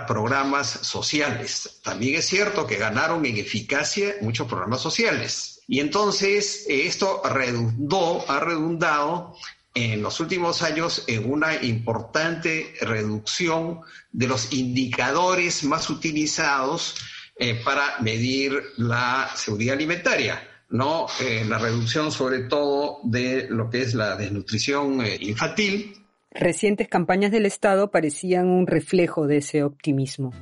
programas 0.07 0.67
sociales. 0.67 1.79
También 1.83 2.15
es 2.15 2.27
cierto 2.27 2.67
que 2.67 2.77
ganaron 2.77 3.25
en 3.25 3.37
eficacia 3.37 4.15
muchos 4.21 4.47
programas 4.47 4.81
sociales. 4.81 5.61
Y 5.67 5.79
entonces 5.79 6.65
esto 6.69 7.21
redundó, 7.25 8.23
ha 8.29 8.39
redundado 8.39 9.35
en 9.73 10.01
los 10.01 10.19
últimos 10.19 10.61
años 10.61 11.03
en 11.07 11.29
una 11.29 11.55
importante 11.63 12.75
reducción 12.81 13.81
de 14.11 14.27
los 14.27 14.53
indicadores 14.53 15.63
más 15.63 15.89
utilizados 15.89 16.95
eh, 17.37 17.59
para 17.63 17.99
medir 17.99 18.61
la 18.77 19.29
seguridad 19.35 19.75
alimentaria 19.75 20.56
¿no? 20.69 21.07
Eh, 21.21 21.45
la 21.47 21.57
reducción 21.57 22.11
sobre 22.11 22.39
todo 22.41 22.99
de 23.03 23.47
lo 23.49 23.69
que 23.69 23.81
es 23.81 23.93
la 23.93 24.15
desnutrición 24.15 25.01
eh, 25.01 25.17
infantil. 25.21 25.93
Recientes 26.31 26.87
campañas 26.87 27.31
del 27.31 27.45
Estado 27.45 27.89
parecían 27.89 28.47
un 28.47 28.67
reflejo 28.67 29.27
de 29.27 29.37
ese 29.37 29.63
optimismo. 29.63 30.33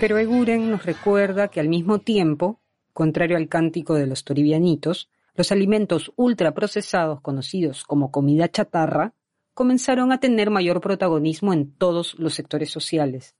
Pero 0.00 0.18
Eguren 0.18 0.70
nos 0.70 0.84
recuerda 0.84 1.48
que 1.48 1.60
al 1.60 1.68
mismo 1.68 2.00
tiempo, 2.00 2.60
contrario 2.92 3.36
al 3.36 3.48
cántico 3.48 3.94
de 3.94 4.06
los 4.06 4.24
toribianitos, 4.24 5.08
los 5.34 5.52
alimentos 5.52 6.12
ultraprocesados 6.16 7.20
conocidos 7.20 7.84
como 7.84 8.10
comida 8.10 8.48
chatarra 8.48 9.14
comenzaron 9.54 10.12
a 10.12 10.18
tener 10.18 10.50
mayor 10.50 10.80
protagonismo 10.80 11.52
en 11.52 11.72
todos 11.72 12.18
los 12.18 12.34
sectores 12.34 12.70
sociales. 12.70 13.36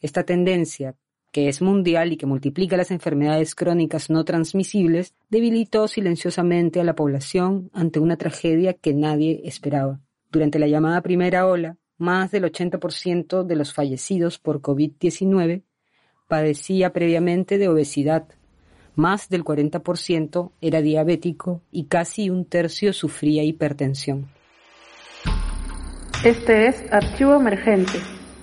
Esta 0.00 0.24
tendencia, 0.24 0.96
que 1.32 1.48
es 1.48 1.62
mundial 1.62 2.12
y 2.12 2.16
que 2.16 2.26
multiplica 2.26 2.76
las 2.76 2.90
enfermedades 2.90 3.54
crónicas 3.54 4.10
no 4.10 4.24
transmisibles, 4.24 5.14
debilitó 5.28 5.86
silenciosamente 5.88 6.80
a 6.80 6.84
la 6.84 6.94
población 6.94 7.70
ante 7.72 8.00
una 8.00 8.16
tragedia 8.16 8.74
que 8.74 8.92
nadie 8.92 9.42
esperaba. 9.44 10.00
Durante 10.30 10.58
la 10.58 10.66
llamada 10.66 11.00
primera 11.00 11.46
ola, 11.46 11.76
más 11.98 12.30
del 12.30 12.44
80% 12.44 13.44
de 13.44 13.56
los 13.56 13.72
fallecidos 13.72 14.38
por 14.38 14.60
COVID-19 14.60 15.62
padecía 16.28 16.92
previamente 16.92 17.58
de 17.58 17.68
obesidad, 17.68 18.26
más 18.94 19.28
del 19.28 19.44
40% 19.44 20.50
era 20.60 20.80
diabético 20.80 21.60
y 21.70 21.84
casi 21.84 22.30
un 22.30 22.44
tercio 22.46 22.92
sufría 22.92 23.42
hipertensión. 23.42 24.26
Este 26.24 26.66
es 26.66 26.90
Archivo 26.90 27.34
Emergente, 27.36 27.98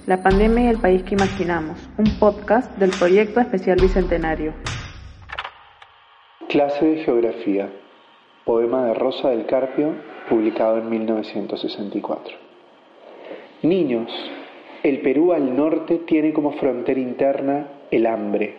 la 0.05 0.21
pandemia 0.21 0.65
y 0.65 0.67
el 0.67 0.77
país 0.77 1.03
que 1.03 1.15
imaginamos, 1.15 1.79
un 1.97 2.19
podcast 2.19 2.71
del 2.77 2.91
proyecto 2.91 3.39
especial 3.39 3.77
Bicentenario. 3.81 4.53
Clase 6.47 6.85
de 6.85 7.03
Geografía, 7.03 7.73
poema 8.45 8.85
de 8.85 8.93
Rosa 8.93 9.29
del 9.29 9.47
Carpio, 9.47 9.95
publicado 10.29 10.77
en 10.77 10.89
1964. 10.89 12.35
Niños, 13.63 14.11
el 14.83 14.99
Perú 14.99 15.31
al 15.31 15.55
norte 15.55 15.99
tiene 15.99 16.33
como 16.33 16.51
frontera 16.51 16.99
interna 16.99 17.67
el 17.89 18.05
hambre, 18.05 18.55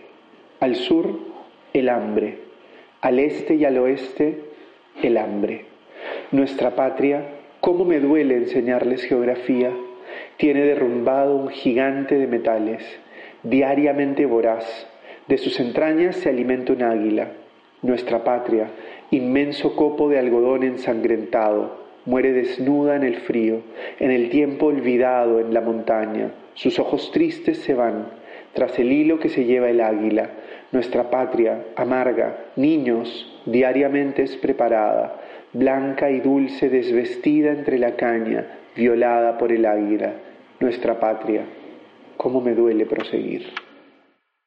al 0.59 0.75
sur 0.75 1.19
el 1.75 1.91
hambre, 1.91 2.39
al 3.03 3.19
este 3.19 3.57
y 3.57 3.67
al 3.67 3.77
oeste 3.77 4.41
el 5.03 5.19
hambre. 5.19 5.67
Nuestra 6.33 6.75
patria, 6.75 7.27
cómo 7.61 7.85
me 7.85 8.01
duele 8.01 8.37
enseñarles 8.37 9.05
geografía, 9.05 9.71
tiene 10.39 10.63
derrumbado 10.63 11.37
un 11.37 11.49
gigante 11.49 12.17
de 12.17 12.27
metales, 12.27 12.83
diariamente 13.43 14.25
voraz. 14.25 14.87
De 15.29 15.37
sus 15.37 15.61
entrañas 15.61 16.17
se 16.17 16.31
alimenta 16.31 16.73
un 16.73 16.83
águila. 16.83 17.33
Nuestra 17.83 18.25
patria, 18.25 18.71
inmenso 19.11 19.77
copo 19.77 20.09
de 20.09 20.19
algodón 20.19 20.63
ensangrentado, 20.63 21.84
muere 22.07 22.33
desnuda 22.33 22.97
en 22.97 23.03
el 23.03 23.17
frío, 23.17 23.63
en 23.99 24.11
el 24.11 24.31
tiempo 24.31 24.67
olvidado 24.67 25.41
en 25.41 25.55
la 25.55 25.61
montaña. 25.61 26.33
Sus 26.55 26.79
ojos 26.79 27.11
tristes 27.13 27.59
se 27.59 27.75
van, 27.75 28.09
tras 28.53 28.79
el 28.79 28.93
hilo 28.93 29.19
que 29.19 29.29
se 29.29 29.45
lleva 29.45 29.71
el 29.71 29.81
águila. 29.81 30.31
Nuestra 30.73 31.11
patria, 31.11 31.65
amarga, 31.77 32.47
niños, 32.57 33.41
diariamente 33.47 34.23
es 34.23 34.37
preparada, 34.37 35.21
blanca 35.53 36.11
y 36.11 36.21
dulce 36.21 36.69
desvestida 36.69 37.51
entre 37.51 37.79
la 37.79 37.97
caña, 37.97 38.59
violada 38.77 39.39
por 39.39 39.53
el 39.53 39.67
águila, 39.67 40.15
nuestra 40.61 40.99
patria. 40.99 41.45
¿Cómo 42.17 42.41
me 42.41 42.55
duele 42.55 42.87
proseguir? 42.87 43.47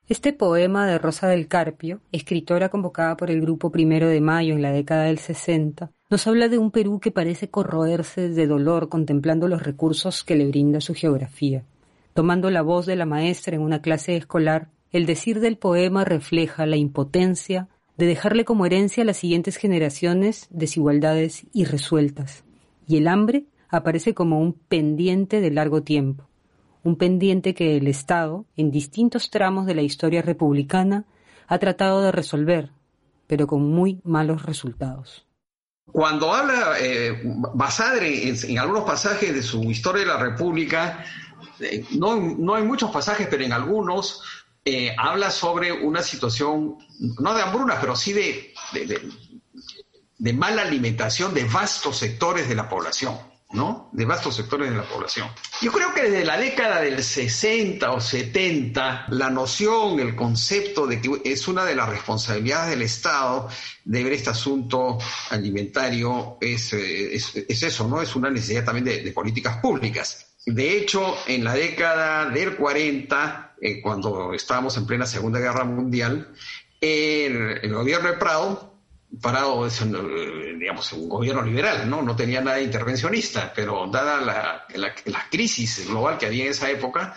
Este 0.10 0.32
poema 0.32 0.88
de 0.88 0.98
Rosa 1.00 1.28
del 1.28 1.50
Carpio, 1.50 2.00
escritora 2.14 2.70
convocada 2.70 3.18
por 3.18 3.30
el 3.30 3.42
Grupo 3.42 3.72
Primero 3.72 4.08
de 4.08 4.22
Mayo 4.22 4.54
en 4.54 4.62
la 4.62 4.72
década 4.72 5.04
del 5.04 5.18
60, 5.18 5.92
nos 6.10 6.26
habla 6.26 6.48
de 6.48 6.58
un 6.58 6.72
Perú 6.72 7.00
que 7.02 7.12
parece 7.12 7.50
corroerse 7.50 8.30
de 8.30 8.48
dolor 8.48 8.88
contemplando 8.88 9.50
los 9.50 9.64
recursos 9.64 10.24
que 10.24 10.36
le 10.36 10.48
brinda 10.48 10.80
su 10.80 10.94
geografía. 10.94 11.66
Tomando 12.14 12.50
la 12.50 12.62
voz 12.62 12.86
de 12.86 12.96
la 12.96 13.06
maestra 13.06 13.56
en 13.56 13.62
una 13.62 13.82
clase 13.82 14.16
escolar, 14.16 14.70
el 14.92 15.06
decir 15.06 15.42
del 15.42 15.58
poema 15.58 16.06
refleja 16.06 16.66
la 16.66 16.78
impotencia 16.78 17.68
de 17.98 18.06
dejarle 18.06 18.46
como 18.46 18.66
herencia 18.66 19.04
a 19.04 19.06
las 19.06 19.18
siguientes 19.18 19.58
generaciones 19.58 20.48
desigualdades 20.50 21.46
irresueltas. 21.52 22.46
Y 22.88 22.98
el 22.98 23.10
hambre 23.10 23.46
aparece 23.68 24.14
como 24.14 24.40
un 24.40 24.54
pendiente 24.54 25.42
de 25.42 25.52
largo 25.52 25.84
tiempo, 25.84 26.30
un 26.84 26.96
pendiente 26.96 27.54
que 27.54 27.76
el 27.76 27.88
Estado, 27.88 28.46
en 28.56 28.72
distintos 28.72 29.30
tramos 29.30 29.66
de 29.66 29.76
la 29.76 29.82
historia 29.82 30.22
republicana, 30.22 31.06
ha 31.48 31.58
tratado 31.60 32.02
de 32.02 32.14
resolver, 32.14 32.72
pero 33.28 33.46
con 33.46 33.70
muy 33.70 34.00
malos 34.06 34.46
resultados. 34.46 35.27
Cuando 35.92 36.34
habla 36.34 36.76
eh, 36.80 37.22
Basadre 37.24 38.30
en, 38.30 38.60
algunos 38.60 38.84
pasajes 38.84 39.34
de 39.34 39.42
su 39.42 39.64
historia 39.72 40.02
de 40.02 40.08
la 40.08 40.18
República, 40.18 41.04
eh, 41.60 41.86
no, 41.92 42.56
hay 42.56 42.64
muchos 42.64 42.92
pasajes, 42.92 43.28
pero 43.30 43.44
en 43.44 43.54
algunos 43.54 44.22
eh, 44.66 44.94
habla 44.98 45.32
sobre 45.32 45.72
una 45.72 46.02
situación, 46.02 46.78
no 47.20 47.34
de 47.34 47.42
hambruna, 47.42 47.80
pero 47.80 47.96
sí 47.96 48.14
de, 48.14 48.54
de 50.18 50.34
mala 50.34 50.64
alimentación 50.64 51.34
de 51.34 51.46
vastos 51.46 51.98
sectores 51.98 52.50
de 52.50 52.56
la 52.56 52.68
población. 52.68 53.18
¿No? 53.52 53.90
de 53.94 54.06
vastos 54.06 54.36
sectores 54.36 54.70
de 54.70 54.76
la 54.76 54.84
población. 54.84 55.30
Yo 55.62 55.72
creo 55.72 55.94
que 55.94 56.04
desde 56.04 56.26
la 56.26 56.38
década 56.38 56.82
del 56.82 57.02
60 57.04 57.92
o 57.92 58.02
70, 58.02 59.08
la 59.10 59.30
noción, 59.30 60.00
el 60.00 60.16
concepto 60.16 60.86
de 60.86 61.02
que 61.02 61.22
es 61.24 61.48
una 61.48 61.64
de 61.64 61.76
las 61.76 61.88
responsabilidades 61.88 62.72
del 62.72 62.82
Estado 62.82 63.50
de 63.86 64.04
ver 64.04 64.14
este 64.14 64.32
asunto 64.32 64.98
alimentario 65.30 66.38
es, 66.42 66.74
eh, 66.74 67.16
es, 67.16 67.64
eso, 67.64 67.88
¿no? 67.88 68.02
Es 68.02 68.16
una 68.16 68.30
necesidad 68.30 68.66
también 68.66 68.86
de, 68.86 69.12
políticas 69.12 69.58
públicas. 69.58 70.36
De 70.46 70.78
hecho, 70.78 71.18
en 71.28 71.44
la 71.44 71.54
década 71.54 72.30
del 72.30 72.56
40, 72.56 73.56
eh, 73.62 73.82
cuando 73.82 74.34
estábamos 74.34 74.78
en 74.78 74.86
plena 74.86 75.06
Segunda 75.06 75.40
Guerra 75.40 75.64
Mundial, 75.64 76.34
el 76.80 77.74
gobierno 77.74 78.10
de 78.10 78.18
Prado 78.18 78.77
Parado 79.20 79.68
digamos, 80.60 80.94
un 80.94 81.10
gobierno 81.10 81.42
liberal, 81.42 81.90
¿no? 81.90 82.02
No 82.02 82.16
tenía 82.16 82.42
nada 82.42 82.60
intervencionista, 82.62 83.52
pero 83.56 83.88
dada 83.88 84.22
la, 84.22 84.66
la, 84.76 85.30
crisis 85.30 85.88
global 85.88 86.18
que 86.18 86.26
había 86.26 86.46
en 86.46 86.52
esa 86.52 86.70
época, 86.70 87.16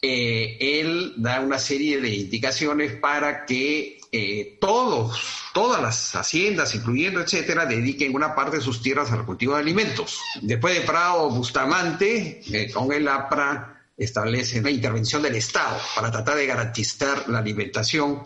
eh, 0.00 0.56
él 0.60 1.14
da 1.16 1.40
una 1.40 1.58
serie 1.58 2.00
de 2.00 2.10
indicaciones 2.10 2.92
para 2.92 3.44
que 3.44 3.98
eh, 4.12 4.56
todos, 4.60 5.20
todas 5.52 5.82
las 5.82 6.14
haciendas, 6.14 6.74
incluyendo 6.74 7.20
etcétera, 7.20 7.66
dediquen 7.66 8.14
una 8.14 8.34
parte 8.34 8.58
de 8.58 8.62
sus 8.62 8.80
tierras 8.80 9.10
al 9.12 9.26
cultivo 9.26 9.54
de 9.54 9.60
alimentos. 9.60 10.20
Después 10.42 10.74
de 10.74 10.82
Prado, 10.82 11.30
Bustamante, 11.30 12.40
eh, 12.50 12.70
con 12.70 12.92
el 12.92 13.08
APRA, 13.08 13.76
establece 13.96 14.60
una 14.60 14.70
intervención 14.70 15.22
del 15.22 15.36
Estado 15.36 15.78
para 15.94 16.10
tratar 16.10 16.36
de 16.36 16.46
garantizar 16.46 17.28
la 17.28 17.38
alimentación 17.38 18.22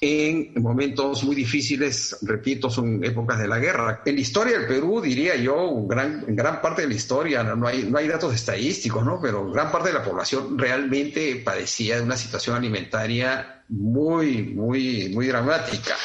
en 0.00 0.52
momentos 0.56 1.24
muy 1.24 1.34
difíciles, 1.34 2.18
repito, 2.22 2.70
son 2.70 3.02
épocas 3.04 3.38
de 3.38 3.48
la 3.48 3.58
guerra. 3.58 4.02
En 4.04 4.14
la 4.14 4.20
historia 4.20 4.58
del 4.58 4.66
Perú, 4.66 5.00
diría 5.00 5.36
yo, 5.36 5.86
gran, 5.86 6.24
gran 6.28 6.60
parte 6.60 6.82
de 6.82 6.88
la 6.88 6.94
historia, 6.94 7.42
no 7.42 7.66
hay, 7.66 7.84
no 7.84 7.98
hay 7.98 8.08
datos 8.08 8.34
estadísticos, 8.34 9.04
¿no? 9.04 9.20
pero 9.20 9.50
gran 9.50 9.72
parte 9.72 9.88
de 9.88 9.94
la 9.94 10.04
población 10.04 10.58
realmente 10.58 11.36
padecía 11.36 11.96
de 11.96 12.02
una 12.02 12.16
situación 12.16 12.56
alimentaria 12.56 13.64
muy, 13.68 14.42
muy, 14.42 15.08
muy 15.10 15.26
dramática. 15.26 15.96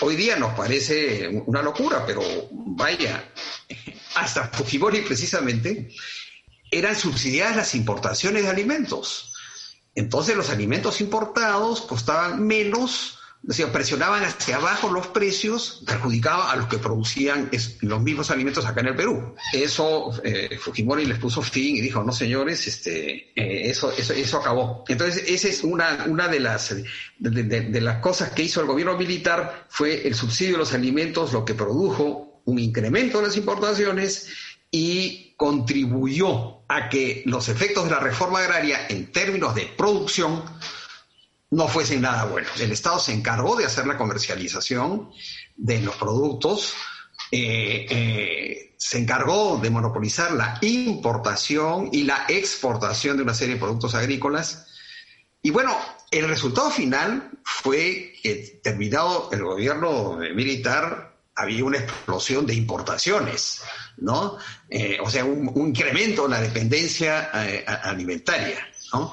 Hoy 0.00 0.16
día 0.16 0.36
nos 0.36 0.54
parece 0.54 1.42
una 1.46 1.62
locura, 1.62 2.04
pero 2.06 2.20
vaya, 2.52 3.24
hasta 4.14 4.48
Fujimori 4.48 5.00
precisamente 5.00 5.88
eran 6.70 6.94
subsidiadas 6.94 7.56
las 7.56 7.74
importaciones 7.74 8.42
de 8.42 8.50
alimentos. 8.50 9.32
Entonces 9.96 10.36
los 10.36 10.50
alimentos 10.50 11.00
importados 11.00 11.80
costaban 11.80 12.46
menos, 12.46 13.18
o 13.48 13.72
presionaban 13.72 14.24
hacia 14.24 14.56
abajo 14.56 14.90
los 14.90 15.06
precios, 15.06 15.82
perjudicaba 15.86 16.52
a 16.52 16.56
los 16.56 16.66
que 16.66 16.76
producían 16.76 17.50
los 17.80 18.02
mismos 18.02 18.30
alimentos 18.30 18.66
acá 18.66 18.82
en 18.82 18.88
el 18.88 18.94
Perú. 18.96 19.34
Eso 19.54 20.12
eh, 20.22 20.58
Fujimori 20.60 21.06
les 21.06 21.18
puso 21.18 21.40
fin 21.40 21.76
y 21.76 21.80
dijo, 21.80 22.04
no 22.04 22.12
señores, 22.12 22.66
este, 22.66 23.32
eh, 23.34 23.70
eso, 23.70 23.90
eso, 23.90 24.12
eso 24.12 24.38
acabó. 24.38 24.84
Entonces 24.86 25.24
esa 25.28 25.48
es 25.48 25.64
una, 25.64 26.04
una 26.08 26.28
de, 26.28 26.40
las, 26.40 26.74
de 27.18 27.80
las 27.80 27.98
cosas 28.00 28.30
que 28.32 28.42
hizo 28.42 28.60
el 28.60 28.66
gobierno 28.66 28.98
militar, 28.98 29.66
fue 29.70 30.06
el 30.06 30.14
subsidio 30.14 30.52
de 30.52 30.58
los 30.58 30.74
alimentos 30.74 31.32
lo 31.32 31.44
que 31.44 31.54
produjo 31.54 32.42
un 32.44 32.58
incremento 32.58 33.18
de 33.18 33.26
las 33.26 33.36
importaciones 33.36 34.28
y 34.70 35.34
contribuyó 35.36 36.62
a 36.68 36.88
que 36.88 37.22
los 37.26 37.48
efectos 37.48 37.84
de 37.84 37.90
la 37.90 38.00
reforma 38.00 38.40
agraria 38.40 38.86
en 38.88 39.12
términos 39.12 39.54
de 39.54 39.66
producción 39.66 40.42
no 41.50 41.68
fuesen 41.68 42.02
nada 42.02 42.24
buenos. 42.24 42.60
El 42.60 42.72
Estado 42.72 42.98
se 42.98 43.12
encargó 43.12 43.56
de 43.56 43.64
hacer 43.64 43.86
la 43.86 43.96
comercialización 43.96 45.10
de 45.56 45.80
los 45.80 45.94
productos, 45.96 46.74
eh, 47.30 47.86
eh, 47.88 48.74
se 48.76 48.98
encargó 48.98 49.58
de 49.58 49.70
monopolizar 49.70 50.32
la 50.32 50.58
importación 50.62 51.88
y 51.92 52.02
la 52.02 52.26
exportación 52.28 53.16
de 53.16 53.22
una 53.22 53.34
serie 53.34 53.54
de 53.54 53.60
productos 53.60 53.94
agrícolas. 53.94 54.66
Y 55.42 55.50
bueno, 55.50 55.76
el 56.10 56.28
resultado 56.28 56.70
final 56.70 57.30
fue 57.44 58.14
que 58.22 58.60
terminado 58.62 59.30
el 59.32 59.42
gobierno 59.44 60.18
militar 60.34 61.16
había 61.34 61.64
una 61.64 61.78
explosión 61.78 62.46
de 62.46 62.54
importaciones, 62.54 63.62
¿no? 63.98 64.38
Eh, 64.68 64.98
o 65.02 65.10
sea, 65.10 65.24
un, 65.24 65.52
incremento 65.68 66.26
en 66.26 66.30
la 66.32 66.40
dependencia 66.40 67.30
eh, 67.34 67.64
alimentaria, 67.66 68.58
¿no? 68.92 69.12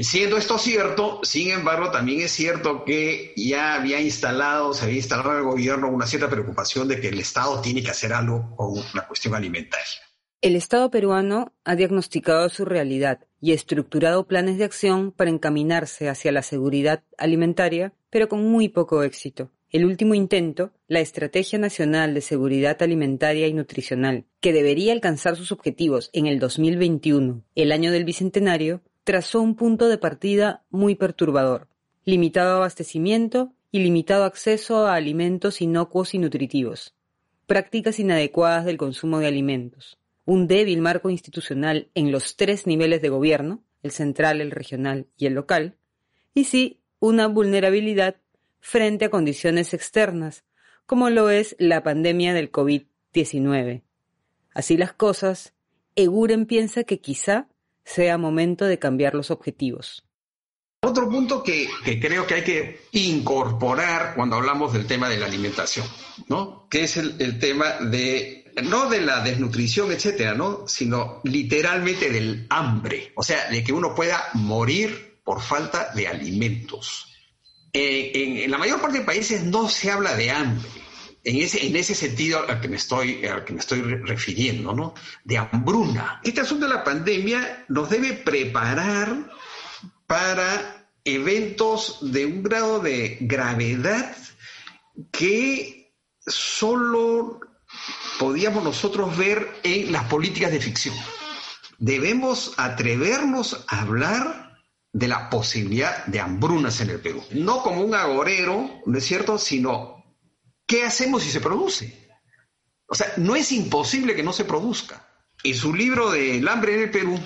Siendo 0.00 0.38
esto 0.38 0.56
cierto, 0.56 1.20
sin 1.22 1.50
embargo, 1.50 1.90
también 1.90 2.22
es 2.22 2.30
cierto 2.30 2.82
que 2.82 3.34
ya 3.36 3.74
había 3.74 4.00
instalado, 4.00 4.72
se 4.72 4.84
había 4.84 4.96
instalado 4.96 5.32
en 5.32 5.38
el 5.38 5.44
gobierno 5.44 5.88
una 5.88 6.06
cierta 6.06 6.30
preocupación 6.30 6.88
de 6.88 6.98
que 6.98 7.08
el 7.08 7.20
Estado 7.20 7.60
tiene 7.60 7.82
que 7.82 7.90
hacer 7.90 8.14
algo 8.14 8.56
con 8.56 8.82
la 8.94 9.06
cuestión 9.06 9.34
alimentaria. 9.34 10.00
El 10.40 10.56
Estado 10.56 10.90
peruano 10.90 11.52
ha 11.64 11.76
diagnosticado 11.76 12.48
su 12.48 12.64
realidad 12.64 13.20
y 13.38 13.52
estructurado 13.52 14.26
planes 14.26 14.56
de 14.56 14.64
acción 14.64 15.12
para 15.12 15.30
encaminarse 15.30 16.08
hacia 16.08 16.32
la 16.32 16.42
seguridad 16.42 17.04
alimentaria, 17.18 17.92
pero 18.08 18.28
con 18.28 18.50
muy 18.50 18.70
poco 18.70 19.02
éxito. 19.02 19.50
El 19.72 19.86
último 19.86 20.14
intento, 20.14 20.70
la 20.86 21.00
Estrategia 21.00 21.58
Nacional 21.58 22.12
de 22.12 22.20
Seguridad 22.20 22.82
Alimentaria 22.82 23.46
y 23.46 23.54
Nutricional, 23.54 24.26
que 24.40 24.52
debería 24.52 24.92
alcanzar 24.92 25.34
sus 25.34 25.50
objetivos 25.50 26.10
en 26.12 26.26
el 26.26 26.38
2021, 26.38 27.42
el 27.54 27.72
año 27.72 27.90
del 27.90 28.04
Bicentenario, 28.04 28.82
trazó 29.02 29.40
un 29.40 29.54
punto 29.54 29.88
de 29.88 29.96
partida 29.96 30.62
muy 30.68 30.94
perturbador. 30.94 31.68
Limitado 32.04 32.56
abastecimiento 32.56 33.54
y 33.70 33.78
limitado 33.78 34.24
acceso 34.24 34.86
a 34.86 34.94
alimentos 34.94 35.62
inocuos 35.62 36.12
y 36.12 36.18
nutritivos. 36.18 36.94
Prácticas 37.46 37.98
inadecuadas 37.98 38.66
del 38.66 38.76
consumo 38.76 39.20
de 39.20 39.28
alimentos. 39.28 39.98
Un 40.26 40.48
débil 40.48 40.82
marco 40.82 41.08
institucional 41.08 41.88
en 41.94 42.12
los 42.12 42.36
tres 42.36 42.66
niveles 42.66 43.00
de 43.00 43.08
gobierno, 43.08 43.64
el 43.82 43.90
central, 43.90 44.42
el 44.42 44.50
regional 44.50 45.06
y 45.16 45.24
el 45.24 45.32
local. 45.32 45.78
Y 46.34 46.44
sí, 46.44 46.82
una 46.98 47.26
vulnerabilidad 47.26 48.16
frente 48.62 49.06
a 49.06 49.10
condiciones 49.10 49.74
externas, 49.74 50.44
como 50.86 51.10
lo 51.10 51.28
es 51.28 51.54
la 51.58 51.82
pandemia 51.82 52.32
del 52.32 52.50
COVID-19. 52.50 53.82
Así 54.54 54.76
las 54.78 54.92
cosas, 54.94 55.52
Eguren 55.96 56.46
piensa 56.46 56.84
que 56.84 57.00
quizá 57.00 57.48
sea 57.84 58.16
momento 58.16 58.64
de 58.64 58.78
cambiar 58.78 59.14
los 59.14 59.30
objetivos. 59.30 60.06
Otro 60.80 61.08
punto 61.08 61.42
que, 61.42 61.68
creo 62.00 62.26
que 62.26 62.34
hay 62.34 62.44
que 62.44 62.80
incorporar 62.92 64.14
cuando 64.14 64.36
hablamos 64.36 64.72
del 64.72 64.86
tema 64.86 65.08
de 65.08 65.18
la 65.18 65.26
alimentación, 65.26 65.86
¿no? 66.28 66.66
Que 66.70 66.84
es 66.84 66.96
el, 66.96 67.16
el 67.20 67.38
tema 67.38 67.72
de, 67.80 68.50
no 68.64 68.88
de 68.88 69.00
la 69.00 69.20
desnutrición, 69.20 69.92
etcétera, 69.92 70.34
¿no? 70.34 70.66
Sino 70.66 71.20
literalmente 71.24 72.10
del 72.10 72.46
hambre. 72.50 73.12
O 73.16 73.22
sea, 73.22 73.48
de 73.50 73.62
que 73.62 73.72
uno 73.72 73.94
pueda 73.94 74.24
morir 74.34 75.20
por 75.24 75.40
falta 75.40 75.92
de 75.94 76.08
alimentos. 76.08 77.11
Eh, 77.72 78.42
en, 78.44 78.50
la 78.50 78.58
mayor 78.58 78.80
parte 78.80 78.98
de 78.98 79.04
países 79.04 79.44
no 79.44 79.68
se 79.68 79.90
habla 79.90 80.14
de 80.14 80.30
hambre. 80.30 80.68
En 81.24 81.36
ese, 81.36 81.66
en 81.66 81.76
ese 81.76 81.94
sentido 81.94 82.44
al 82.48 82.60
que 82.60 82.68
me 82.68 82.76
estoy, 82.76 83.24
al 83.24 83.44
que 83.44 83.52
me 83.52 83.60
estoy 83.60 83.80
refiriendo, 83.80 84.74
¿no? 84.74 84.94
De 85.24 85.38
hambruna. 85.38 86.20
Este 86.24 86.40
asunto 86.40 86.66
de 86.66 86.74
la 86.74 86.84
pandemia 86.84 87.64
nos 87.68 87.88
debe 87.88 88.12
preparar 88.12 89.30
para 90.06 90.88
eventos 91.04 91.98
de 92.12 92.26
un 92.26 92.42
grado 92.42 92.80
de 92.80 93.18
gravedad 93.20 94.16
que 95.10 95.94
solo 96.26 97.40
podíamos 98.18 98.62
nosotros 98.62 99.16
ver 99.16 99.48
en 99.62 99.92
las 99.92 100.04
políticas 100.04 100.52
de 100.52 100.60
ficción. 100.60 100.94
Debemos 101.78 102.52
atrevernos 102.56 103.64
a 103.68 103.80
hablar 103.80 104.41
de 104.92 105.08
la 105.08 105.30
posibilidad 105.30 106.04
de 106.06 106.20
hambrunas 106.20 106.80
en 106.80 106.90
el 106.90 107.00
Perú. 107.00 107.22
No 107.32 107.62
como 107.62 107.80
un 107.82 107.94
agorero, 107.94 108.82
¿no 108.84 108.98
es 108.98 109.04
cierto?, 109.04 109.38
sino 109.38 110.04
¿qué 110.66 110.84
hacemos 110.84 111.22
si 111.22 111.30
se 111.30 111.40
produce? 111.40 112.08
O 112.86 112.94
sea, 112.94 113.12
no 113.16 113.34
es 113.34 113.52
imposible 113.52 114.14
que 114.14 114.22
no 114.22 114.32
se 114.32 114.44
produzca. 114.44 115.08
En 115.42 115.54
su 115.54 115.74
libro 115.74 116.10
de 116.10 116.38
El 116.38 116.48
hambre 116.48 116.74
en 116.74 116.82
el 116.82 116.90
Perú, 116.90 117.18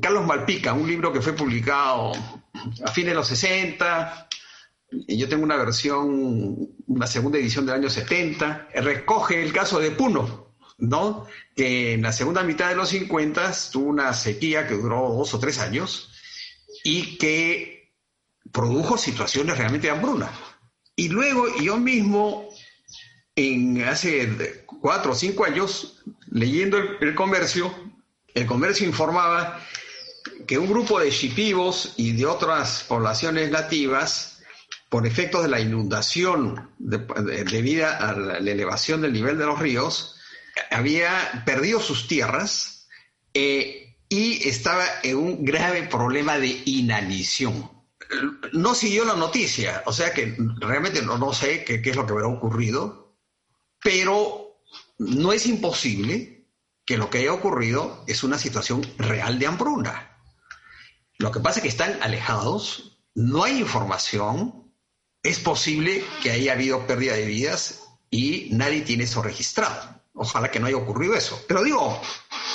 Carlos 0.00 0.26
Malpica, 0.26 0.74
un 0.74 0.86
libro 0.86 1.12
que 1.12 1.22
fue 1.22 1.32
publicado 1.32 2.12
a 2.84 2.90
fines 2.90 3.10
de 3.10 3.14
los 3.14 3.26
60, 3.28 4.28
y 4.90 5.16
yo 5.16 5.28
tengo 5.28 5.42
una 5.42 5.56
versión, 5.56 6.68
una 6.86 7.06
segunda 7.06 7.38
edición 7.38 7.66
del 7.66 7.76
año 7.76 7.90
70, 7.90 8.68
recoge 8.74 9.42
el 9.42 9.52
caso 9.52 9.78
de 9.80 9.90
Puno, 9.90 10.54
¿no? 10.78 11.26
Que 11.54 11.94
en 11.94 12.02
la 12.02 12.12
segunda 12.12 12.42
mitad 12.42 12.68
de 12.68 12.76
los 12.76 12.90
50 12.90 13.52
tuvo 13.72 13.88
una 13.88 14.12
sequía 14.12 14.66
que 14.66 14.74
duró 14.74 15.08
dos 15.12 15.34
o 15.34 15.38
tres 15.38 15.58
años, 15.58 16.12
y 16.88 17.18
que 17.18 17.92
produjo 18.52 18.96
situaciones 18.96 19.58
realmente 19.58 19.88
de 19.88 19.92
hambruna. 19.92 20.30
Y 20.94 21.08
luego 21.08 21.48
yo 21.58 21.78
mismo, 21.78 22.48
en 23.34 23.82
hace 23.82 24.64
cuatro 24.80 25.10
o 25.10 25.14
cinco 25.16 25.44
años, 25.44 26.00
leyendo 26.30 26.78
el, 26.78 27.12
comercio, 27.16 27.74
el 28.34 28.46
comercio 28.46 28.86
informaba 28.86 29.60
que 30.46 30.58
un 30.58 30.68
grupo 30.68 31.00
de 31.00 31.10
chipivos 31.10 31.94
y 31.96 32.12
de 32.12 32.24
otras 32.24 32.84
poblaciones 32.84 33.50
nativas, 33.50 34.44
por 34.88 35.08
efectos 35.08 35.42
de 35.42 35.48
la 35.48 35.58
inundación 35.58 36.70
debido 36.78 37.88
a 37.88 38.12
la, 38.12 38.38
elevación 38.38 39.00
del 39.00 39.12
nivel 39.12 39.38
de 39.38 39.46
los 39.46 39.58
ríos, 39.58 40.20
había 40.70 41.42
perdido 41.44 41.80
sus 41.80 42.06
tierras 42.06 42.86
eh, 43.34 43.85
y 44.08 44.48
estaba 44.48 44.84
en 45.02 45.16
un 45.16 45.44
grave 45.44 45.82
problema 45.84 46.38
de 46.38 46.62
inanición. 46.64 47.70
No 48.52 48.74
siguió 48.74 49.04
la 49.04 49.16
noticia, 49.16 49.82
o 49.86 49.92
sea 49.92 50.12
que 50.12 50.36
realmente 50.58 51.02
no, 51.02 51.18
no 51.18 51.32
sé 51.32 51.64
qué, 51.64 51.82
qué 51.82 51.90
es 51.90 51.96
lo 51.96 52.06
que 52.06 52.12
habrá 52.12 52.28
ocurrido, 52.28 53.16
pero 53.82 54.60
no 54.98 55.32
es 55.32 55.46
imposible 55.46 56.46
que 56.84 56.96
lo 56.96 57.10
que 57.10 57.18
haya 57.18 57.32
ocurrido 57.32 58.04
es 58.06 58.22
una 58.22 58.38
situación 58.38 58.86
real 58.96 59.38
de 59.38 59.46
hambruna. 59.48 60.16
Lo 61.18 61.32
que 61.32 61.40
pasa 61.40 61.58
es 61.58 61.62
que 61.62 61.68
están 61.68 61.98
alejados, 62.02 63.02
no 63.14 63.42
hay 63.42 63.58
información, 63.58 64.72
es 65.22 65.40
posible 65.40 66.04
que 66.22 66.30
haya 66.30 66.52
habido 66.52 66.86
pérdida 66.86 67.14
de 67.14 67.26
vidas 67.26 67.82
y 68.10 68.50
nadie 68.52 68.82
tiene 68.82 69.04
eso 69.04 69.22
registrado. 69.22 69.95
Ojalá 70.18 70.50
que 70.50 70.58
no 70.58 70.66
haya 70.66 70.78
ocurrido 70.78 71.14
eso. 71.14 71.44
Pero 71.46 71.62
digo, 71.62 72.00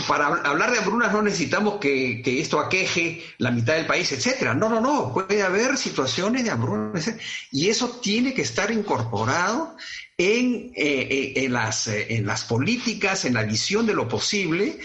para 0.08 0.28
hablar 0.28 0.72
de 0.72 0.80
hambrunas 0.80 1.14
no 1.14 1.22
necesitamos 1.22 1.76
que, 1.80 2.24
esto 2.26 2.60
aqueje 2.60 3.24
la 3.38 3.52
mitad 3.52 3.76
del 3.76 3.86
país, 3.86 4.12
etcétera. 4.12 4.56
No, 4.56 4.68
no, 4.68 4.82
no. 4.82 5.14
Puede 5.14 5.44
haber 5.44 5.78
situaciones 5.78 6.44
de 6.44 6.50
hambruna. 6.50 7.00
Y 7.52 7.70
eso 7.70 8.00
tiene 8.02 8.34
que 8.34 8.42
estar 8.42 8.72
incorporado 8.72 9.76
eh, 10.18 10.72
eh, 10.76 11.34
eh, 11.36 12.06
en 12.10 12.26
las 12.26 12.44
políticas, 12.44 13.26
en 13.26 13.36
la 13.36 13.44
visión 13.44 13.86
de 13.86 13.94
lo 13.94 14.08
posible 14.08 14.80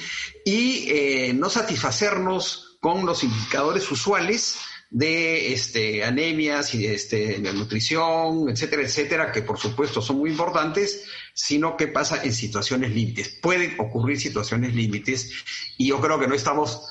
y 0.45 1.33
no 1.35 1.51
satisfacernos 1.51 2.77
con 2.81 3.05
los 3.05 3.25
indicadores 3.25 3.91
usuales 3.91 4.59
de 4.91 5.53
este, 5.53 6.05
anemias 6.05 6.75
y 6.75 6.87
de, 6.87 6.95
este, 6.95 7.41
de 7.41 7.53
nutrición, 7.53 8.49
etcétera, 8.49 8.83
etcétera, 8.83 9.33
que 9.33 9.43
por 9.43 9.59
supuesto 9.59 10.01
son 10.01 10.19
muy 10.19 10.31
importantes, 10.31 11.05
sino 11.35 11.77
que 11.77 11.89
pasa 11.89 12.23
en 12.23 12.33
situaciones 12.33 12.93
límites. 12.93 13.29
Pueden 13.43 13.79
ocurrir 13.81 14.21
situaciones 14.21 14.75
límites 14.75 15.33
y 15.77 15.89
yo 15.89 16.01
creo 16.01 16.19
que 16.19 16.29
no 16.29 16.35
estamos 16.35 16.89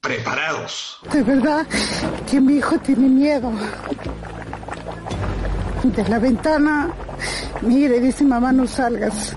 preparados. 0.00 0.98
De 1.12 1.22
verdad 1.22 1.66
que 2.28 2.40
mi 2.40 2.56
hijo 2.56 2.78
tiene 2.78 3.08
miedo. 3.08 3.52
De 5.84 6.08
la 6.08 6.18
ventana, 6.18 6.92
mire, 7.62 8.00
dice 8.00 8.24
mamá, 8.24 8.52
no 8.52 8.66
salgas. 8.66 9.34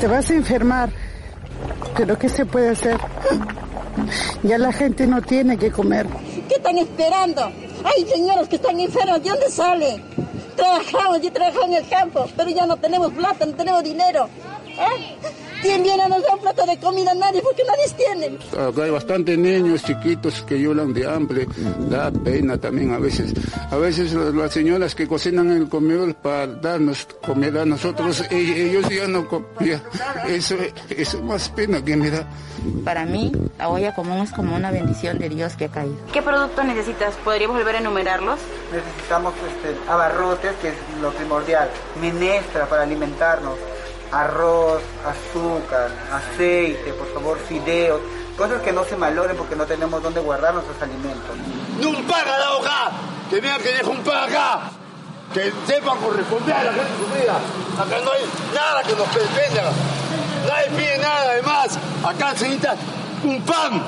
Te 0.00 0.06
vas 0.06 0.30
a 0.30 0.34
enfermar. 0.34 0.90
Pero 1.96 2.18
¿qué 2.18 2.28
se 2.28 2.46
puede 2.46 2.70
hacer? 2.70 2.98
Ya 4.42 4.58
la 4.58 4.72
gente 4.72 5.06
no 5.06 5.20
tiene 5.22 5.56
que 5.56 5.70
comer. 5.70 6.06
¿Qué 6.48 6.54
están 6.54 6.78
esperando? 6.78 7.50
Hay 7.84 8.06
señoras 8.06 8.48
que 8.48 8.56
están 8.56 8.78
enfermas, 8.80 9.22
¿de 9.22 9.30
dónde 9.30 9.50
sale? 9.50 10.02
Trabajamos, 10.56 11.20
yo 11.22 11.32
trabajo 11.32 11.64
en 11.66 11.74
el 11.74 11.88
campo, 11.88 12.26
pero 12.36 12.50
ya 12.50 12.66
no 12.66 12.76
tenemos 12.76 13.12
plata, 13.12 13.46
no 13.46 13.54
tenemos 13.54 13.82
dinero. 13.84 14.28
¿Eh? 14.66 15.16
¿Quién 15.60 15.82
viene 15.82 16.02
a 16.02 16.08
nos 16.08 16.22
dar 16.22 16.34
un 16.34 16.40
plato 16.40 16.64
de 16.66 16.78
comida? 16.78 17.14
Nadie, 17.14 17.42
porque 17.42 17.62
nadie 17.64 17.88
tiene. 17.96 18.38
Acá 18.68 18.84
hay 18.84 18.90
bastantes 18.90 19.38
niños 19.38 19.82
chiquitos 19.82 20.42
que 20.42 20.60
lloran 20.60 20.92
de 20.92 21.06
hambre, 21.06 21.46
da 21.90 22.10
pena 22.10 22.56
también 22.58 22.92
a 22.92 22.98
veces. 22.98 23.32
A 23.70 23.76
veces 23.76 24.12
las 24.12 24.52
señoras 24.52 24.94
que 24.94 25.08
cocinan 25.08 25.50
en 25.50 25.62
el 25.62 25.68
comedor 25.68 26.14
para 26.14 26.46
darnos 26.46 27.06
comida 27.24 27.62
a 27.62 27.64
nosotros, 27.64 28.22
e-, 28.30 28.70
ellos 28.70 28.88
ya 28.88 29.08
no 29.08 29.26
comían. 29.26 29.82
Eso, 30.28 30.54
eso 30.90 31.18
es 31.18 31.24
más 31.24 31.48
pena 31.48 31.84
que 31.84 31.96
me 31.96 32.10
da. 32.10 32.26
Para 32.84 33.04
mí, 33.04 33.32
la 33.58 33.68
olla 33.68 33.94
común 33.94 34.18
es 34.18 34.30
como 34.32 34.54
una 34.54 34.70
bendición 34.70 35.18
de 35.18 35.28
Dios 35.28 35.56
que 35.56 35.66
ha 35.66 35.68
caído. 35.68 35.96
¿Qué 36.12 36.22
productos 36.22 36.64
necesitas? 36.64 37.14
¿Podríamos 37.24 37.56
volver 37.56 37.76
a 37.76 37.78
enumerarlos? 37.78 38.38
Necesitamos 38.72 39.34
este, 39.34 39.90
abarrotes, 39.90 40.52
que 40.62 40.68
es 40.68 40.74
lo 41.00 41.12
primordial, 41.12 41.68
menestra 42.00 42.66
para 42.68 42.82
alimentarnos 42.82 43.54
arroz, 44.12 44.82
azúcar, 45.04 45.90
aceite, 46.12 46.92
por 46.94 47.06
favor, 47.12 47.38
fideos, 47.38 48.00
cosas 48.36 48.62
que 48.62 48.72
no 48.72 48.84
se 48.84 48.96
malogren 48.96 49.36
porque 49.36 49.56
no 49.56 49.66
tenemos 49.66 50.02
dónde 50.02 50.20
guardar 50.20 50.54
nuestros 50.54 50.80
alimentos. 50.82 51.36
¡No 51.80 51.90
un 51.90 52.04
pan 52.06 52.26
a 52.26 52.38
la 52.38 52.56
hoja! 52.56 52.90
¡Que 53.30 53.40
vean 53.40 53.60
que 53.60 53.68
dejo 53.68 53.90
un 53.90 54.02
pan 54.02 54.30
acá! 54.30 54.70
¡Que 55.32 55.52
sepan 55.66 55.98
corresponder 55.98 56.54
a 56.54 56.64
la 56.64 56.72
gente 56.72 56.90
sufrida! 56.98 57.36
Acá 57.78 58.00
no 58.04 58.12
hay 58.12 58.24
nada 58.54 58.82
que 58.82 58.92
nos 58.96 59.14
detenga. 59.14 59.72
Nadie 60.46 60.70
pide 60.76 60.98
nada, 60.98 61.30
además. 61.32 61.78
Acá 62.04 62.34
se 62.34 62.48
necesita 62.48 62.76
un 63.24 63.42
pan, 63.42 63.82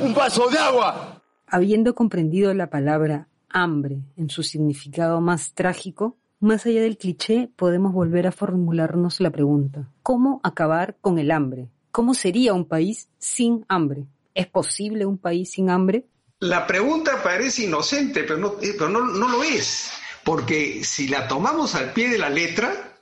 un 0.00 0.14
vaso 0.14 0.48
de 0.48 0.58
agua. 0.58 1.20
Habiendo 1.46 1.94
comprendido 1.94 2.54
la 2.54 2.70
palabra 2.70 3.28
hambre 3.50 3.98
en 4.16 4.30
su 4.30 4.42
significado 4.42 5.20
más 5.20 5.52
trágico, 5.52 6.16
más 6.40 6.66
allá 6.66 6.82
del 6.82 6.98
cliché, 6.98 7.50
podemos 7.56 7.92
volver 7.92 8.26
a 8.26 8.32
formularnos 8.32 9.20
la 9.20 9.30
pregunta, 9.30 9.90
¿cómo 10.02 10.40
acabar 10.44 10.96
con 11.00 11.18
el 11.18 11.30
hambre? 11.30 11.68
¿Cómo 11.90 12.14
sería 12.14 12.52
un 12.52 12.66
país 12.66 13.08
sin 13.18 13.64
hambre? 13.68 14.06
¿Es 14.34 14.46
posible 14.46 15.06
un 15.06 15.16
país 15.16 15.52
sin 15.52 15.70
hambre? 15.70 16.06
La 16.40 16.66
pregunta 16.66 17.22
parece 17.22 17.64
inocente, 17.64 18.24
pero 18.24 18.38
no, 18.38 18.60
eh, 18.60 18.76
lo 18.78 19.42
es, 19.42 19.90
porque 20.24 20.84
si 20.84 21.08
la 21.08 21.26
tomamos 21.26 21.74
al 21.74 21.94
pie 21.94 22.10
de 22.10 22.18
la 22.18 22.28
letra, 22.28 22.98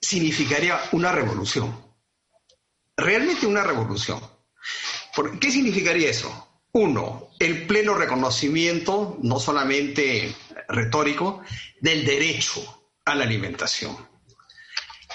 significaría 0.00 0.80
una 0.92 1.12
revolución. 1.12 1.72
Realmente 2.96 3.46
una 3.46 3.62
revolución. 3.62 4.20
¿Qué 5.40 5.52
significaría 5.52 6.10
eso? 6.10 6.53
Uno, 6.76 7.28
el 7.38 7.68
pleno 7.68 7.94
reconocimiento, 7.94 9.16
no 9.22 9.38
solamente 9.38 10.34
retórico, 10.66 11.40
del 11.80 12.04
derecho 12.04 12.90
a 13.04 13.14
la 13.14 13.22
alimentación. 13.22 13.96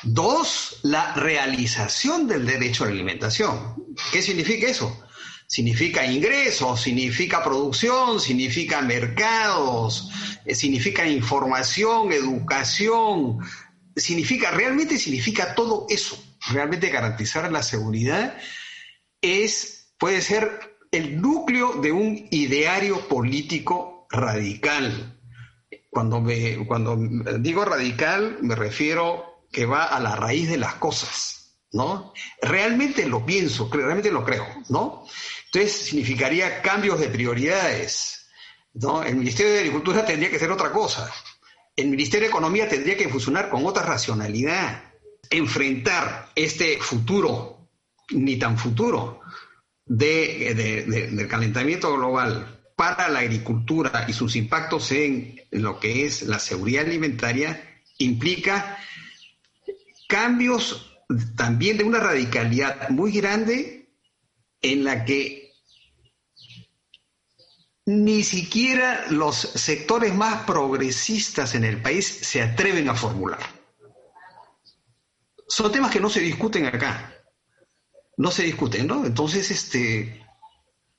Dos, 0.03 0.79
la 0.83 1.13
realización 1.15 2.29
del 2.29 2.45
derecho 2.45 2.83
a 2.83 2.87
la 2.87 2.93
alimentación. 2.93 3.75
¿Qué 4.13 4.21
significa 4.21 4.67
eso? 4.67 5.03
Significa 5.47 6.05
ingresos, 6.05 6.79
significa 6.79 7.43
producción, 7.43 8.21
significa 8.21 8.81
mercados, 8.81 10.09
eh, 10.45 10.55
significa 10.55 11.09
información, 11.09 12.13
educación, 12.13 13.39
significa, 13.97 14.51
realmente 14.51 14.97
significa 14.97 15.55
todo 15.55 15.87
eso. 15.89 16.23
Realmente 16.51 16.89
garantizar 16.89 17.51
la 17.51 17.63
seguridad 17.63 18.37
es, 19.21 19.91
puede 19.97 20.21
ser 20.21 20.68
el 20.91 21.21
núcleo 21.21 21.73
de 21.81 21.91
un 21.91 22.27
ideario 22.31 23.07
político 23.07 24.07
radical. 24.09 25.19
Cuando, 25.89 26.21
me, 26.21 26.65
cuando 26.67 26.97
digo 27.39 27.65
radical, 27.65 28.37
me 28.41 28.55
refiero 28.55 29.45
que 29.51 29.65
va 29.65 29.85
a 29.85 29.99
la 29.99 30.15
raíz 30.15 30.49
de 30.49 30.57
las 30.57 30.75
cosas, 30.75 31.57
¿no? 31.71 32.13
Realmente 32.41 33.07
lo 33.07 33.25
pienso, 33.25 33.69
realmente 33.71 34.11
lo 34.11 34.23
creo, 34.23 34.45
¿no? 34.69 35.05
Entonces 35.45 35.71
significaría 35.73 36.61
cambios 36.61 36.99
de 36.99 37.09
prioridades, 37.09 38.27
¿no? 38.73 39.03
El 39.03 39.15
Ministerio 39.15 39.53
de 39.53 39.59
Agricultura 39.59 40.05
tendría 40.05 40.29
que 40.29 40.39
ser 40.39 40.51
otra 40.51 40.71
cosa. 40.71 41.11
El 41.75 41.87
Ministerio 41.87 42.27
de 42.27 42.31
Economía 42.31 42.67
tendría 42.67 42.97
que 42.97 43.09
funcionar 43.09 43.49
con 43.49 43.65
otra 43.65 43.83
racionalidad. 43.83 44.83
Enfrentar 45.29 46.29
este 46.35 46.77
futuro, 46.79 47.69
ni 48.11 48.37
tan 48.37 48.57
futuro, 48.57 49.21
del 49.89 51.27
calentamiento 51.27 51.91
global 51.93 52.61
para 52.75 53.09
la 53.09 53.19
agricultura 53.19 54.05
y 54.07 54.13
sus 54.13 54.35
impactos 54.35 54.91
en 54.91 55.41
lo 55.49 55.79
que 55.79 56.05
es 56.05 56.21
la 56.21 56.37
seguridad 56.39 56.85
alimentaria 56.85 57.81
implica 57.97 58.77
cambios 60.07 60.95
también 61.35 61.77
de 61.77 61.83
una 61.83 61.99
radicalidad 61.99 62.89
muy 62.89 63.11
grande 63.11 63.89
en 64.61 64.83
la 64.83 65.03
que 65.05 65.53
ni 67.87 68.23
siquiera 68.23 69.07
los 69.09 69.35
sectores 69.35 70.13
más 70.13 70.43
progresistas 70.43 71.55
en 71.55 71.63
el 71.63 71.81
país 71.81 72.05
se 72.05 72.43
atreven 72.43 72.87
a 72.89 72.93
formular. 72.93 73.39
Son 75.47 75.71
temas 75.71 75.89
que 75.89 75.99
no 75.99 76.11
se 76.11 76.19
discuten 76.19 76.67
acá 76.67 77.18
no 78.19 78.31
se 78.31 78.43
discuten, 78.43 78.85
¿no? 78.85 79.05
Entonces, 79.05 79.49
este, 79.49 80.25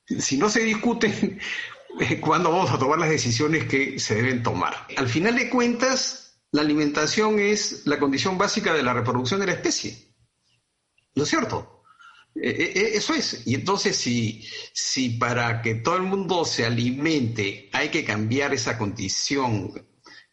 si 0.05 0.37
no 0.37 0.49
se 0.49 0.61
discuten, 0.61 1.39
¿cuándo 2.19 2.51
vamos 2.51 2.71
a 2.71 2.79
tomar 2.79 2.97
las 2.97 3.11
decisiones 3.11 3.65
que 3.65 3.99
se 3.99 4.15
deben 4.15 4.41
tomar? 4.41 4.87
Al 4.97 5.07
final 5.07 5.35
de 5.35 5.47
cuentas, 5.47 6.41
la 6.51 6.61
alimentación 6.61 7.37
es 7.37 7.85
la 7.85 7.99
condición 7.99 8.39
básica 8.39 8.73
de 8.73 8.81
la 8.81 8.95
reproducción 8.95 9.39
de 9.39 9.45
la 9.45 9.51
especie. 9.51 10.15
¿No 11.13 11.21
es 11.21 11.29
cierto? 11.29 11.83
E, 12.33 12.49
e, 12.49 12.79
e, 12.79 12.97
eso 12.97 13.13
es. 13.13 13.43
Y 13.45 13.53
entonces, 13.53 13.95
si, 13.97 14.43
si 14.73 15.09
para 15.09 15.61
que 15.61 15.75
todo 15.75 15.97
el 15.97 16.03
mundo 16.03 16.43
se 16.43 16.65
alimente 16.65 17.69
hay 17.71 17.89
que 17.89 18.03
cambiar 18.03 18.51
esa 18.55 18.79
condición 18.79 19.71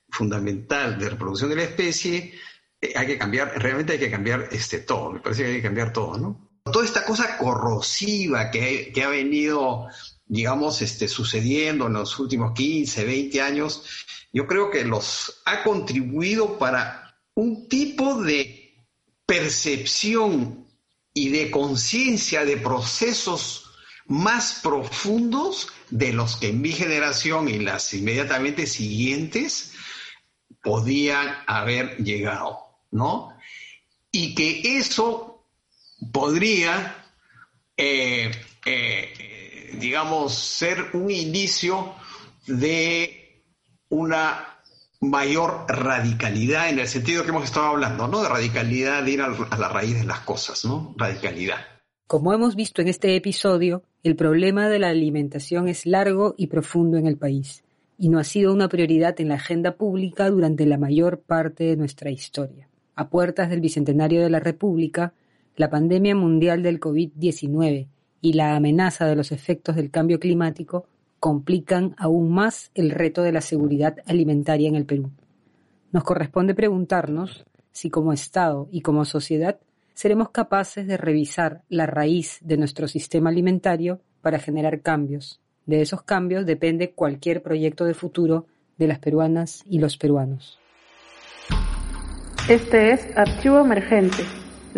fundamental 0.08 0.98
de 0.98 1.10
reproducción 1.10 1.50
de 1.50 1.56
la 1.56 1.64
especie, 1.64 2.32
eh, 2.80 2.94
hay 2.96 3.06
que 3.06 3.18
cambiar, 3.18 3.60
realmente 3.60 3.92
hay 3.92 3.98
que 3.98 4.10
cambiar 4.10 4.48
este 4.52 4.78
todo. 4.78 5.12
Me 5.12 5.20
parece 5.20 5.42
que 5.42 5.48
hay 5.48 5.56
que 5.56 5.62
cambiar 5.62 5.92
todo, 5.92 6.16
¿no? 6.16 6.47
Toda 6.70 6.84
esta 6.84 7.04
cosa 7.04 7.36
corrosiva 7.38 8.50
que, 8.50 8.92
ha 9.04 9.08
venido, 9.08 9.86
digamos, 10.26 10.82
este, 10.82 11.08
sucediendo 11.08 11.86
en 11.86 11.94
los 11.94 12.18
últimos 12.18 12.52
15, 12.54 13.04
20 13.04 13.40
años, 13.40 13.84
yo 14.32 14.46
creo 14.46 14.70
que 14.70 14.84
los 14.84 15.40
ha 15.44 15.62
contribuido 15.62 16.58
para 16.58 17.18
un 17.34 17.68
tipo 17.68 18.22
de 18.22 18.84
percepción 19.26 20.66
y 21.12 21.30
de 21.30 21.50
conciencia 21.50 22.44
de 22.44 22.56
procesos 22.56 23.70
más 24.06 24.60
profundos 24.62 25.68
de 25.90 26.12
los 26.12 26.36
que 26.36 26.48
en 26.48 26.60
mi 26.60 26.72
generación 26.72 27.48
y 27.48 27.58
las 27.58 27.92
inmediatamente 27.92 28.66
siguientes 28.66 29.72
podían 30.62 31.36
haber 31.46 31.96
llegado, 31.98 32.58
¿no? 32.90 33.36
Y 34.10 34.34
que 34.34 34.78
eso 34.78 35.37
podría, 36.12 36.94
eh, 37.76 38.30
eh, 38.64 39.70
digamos, 39.78 40.34
ser 40.34 40.90
un 40.94 41.10
inicio 41.10 41.94
de 42.46 43.42
una 43.88 44.58
mayor 45.00 45.66
radicalidad 45.68 46.68
en 46.68 46.80
el 46.80 46.88
sentido 46.88 47.22
que 47.22 47.30
hemos 47.30 47.44
estado 47.44 47.66
hablando, 47.66 48.08
¿no? 48.08 48.22
De 48.22 48.28
radicalidad, 48.28 49.02
de 49.04 49.10
ir 49.12 49.22
a 49.22 49.28
la 49.28 49.68
raíz 49.68 49.94
de 49.94 50.04
las 50.04 50.20
cosas, 50.20 50.64
¿no? 50.64 50.94
Radicalidad. 50.96 51.58
Como 52.06 52.32
hemos 52.32 52.56
visto 52.56 52.82
en 52.82 52.88
este 52.88 53.14
episodio, 53.14 53.82
el 54.02 54.16
problema 54.16 54.68
de 54.68 54.78
la 54.78 54.88
alimentación 54.88 55.68
es 55.68 55.86
largo 55.86 56.34
y 56.38 56.46
profundo 56.46 56.96
en 56.96 57.06
el 57.06 57.16
país 57.16 57.62
y 57.98 58.08
no 58.08 58.18
ha 58.18 58.24
sido 58.24 58.52
una 58.54 58.68
prioridad 58.68 59.20
en 59.20 59.28
la 59.28 59.34
agenda 59.34 59.74
pública 59.74 60.30
durante 60.30 60.64
la 60.66 60.78
mayor 60.78 61.20
parte 61.20 61.64
de 61.64 61.76
nuestra 61.76 62.10
historia. 62.10 62.68
A 62.94 63.10
puertas 63.10 63.50
del 63.50 63.60
Bicentenario 63.60 64.22
de 64.22 64.30
la 64.30 64.40
República, 64.40 65.12
la 65.58 65.68
pandemia 65.68 66.14
mundial 66.14 66.62
del 66.62 66.78
COVID-19 66.78 67.88
y 68.20 68.32
la 68.32 68.54
amenaza 68.54 69.06
de 69.06 69.16
los 69.16 69.32
efectos 69.32 69.74
del 69.74 69.90
cambio 69.90 70.20
climático 70.20 70.86
complican 71.18 71.96
aún 71.98 72.32
más 72.32 72.70
el 72.74 72.90
reto 72.90 73.22
de 73.22 73.32
la 73.32 73.40
seguridad 73.40 73.96
alimentaria 74.06 74.68
en 74.68 74.76
el 74.76 74.86
Perú. 74.86 75.10
Nos 75.90 76.04
corresponde 76.04 76.54
preguntarnos 76.54 77.44
si 77.72 77.90
como 77.90 78.12
Estado 78.12 78.68
y 78.70 78.82
como 78.82 79.04
sociedad 79.04 79.58
seremos 79.94 80.30
capaces 80.30 80.86
de 80.86 80.96
revisar 80.96 81.62
la 81.68 81.86
raíz 81.86 82.38
de 82.40 82.56
nuestro 82.56 82.86
sistema 82.86 83.30
alimentario 83.30 84.00
para 84.22 84.38
generar 84.38 84.80
cambios. 84.80 85.40
De 85.66 85.82
esos 85.82 86.02
cambios 86.02 86.46
depende 86.46 86.92
cualquier 86.92 87.42
proyecto 87.42 87.84
de 87.84 87.94
futuro 87.94 88.46
de 88.76 88.86
las 88.86 89.00
peruanas 89.00 89.64
y 89.66 89.80
los 89.80 89.96
peruanos. 89.96 90.60
Este 92.48 92.92
es 92.92 93.16
Archivo 93.16 93.58
Emergente, 93.58 94.22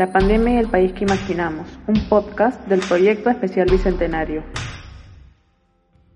la 0.00 0.10
pandemia 0.10 0.54
y 0.54 0.56
el 0.56 0.68
país 0.68 0.92
que 0.94 1.04
imaginamos, 1.04 1.68
un 1.86 2.08
podcast 2.08 2.66
del 2.66 2.80
Proyecto 2.80 3.28
Especial 3.28 3.68
Bicentenario. 3.70 4.42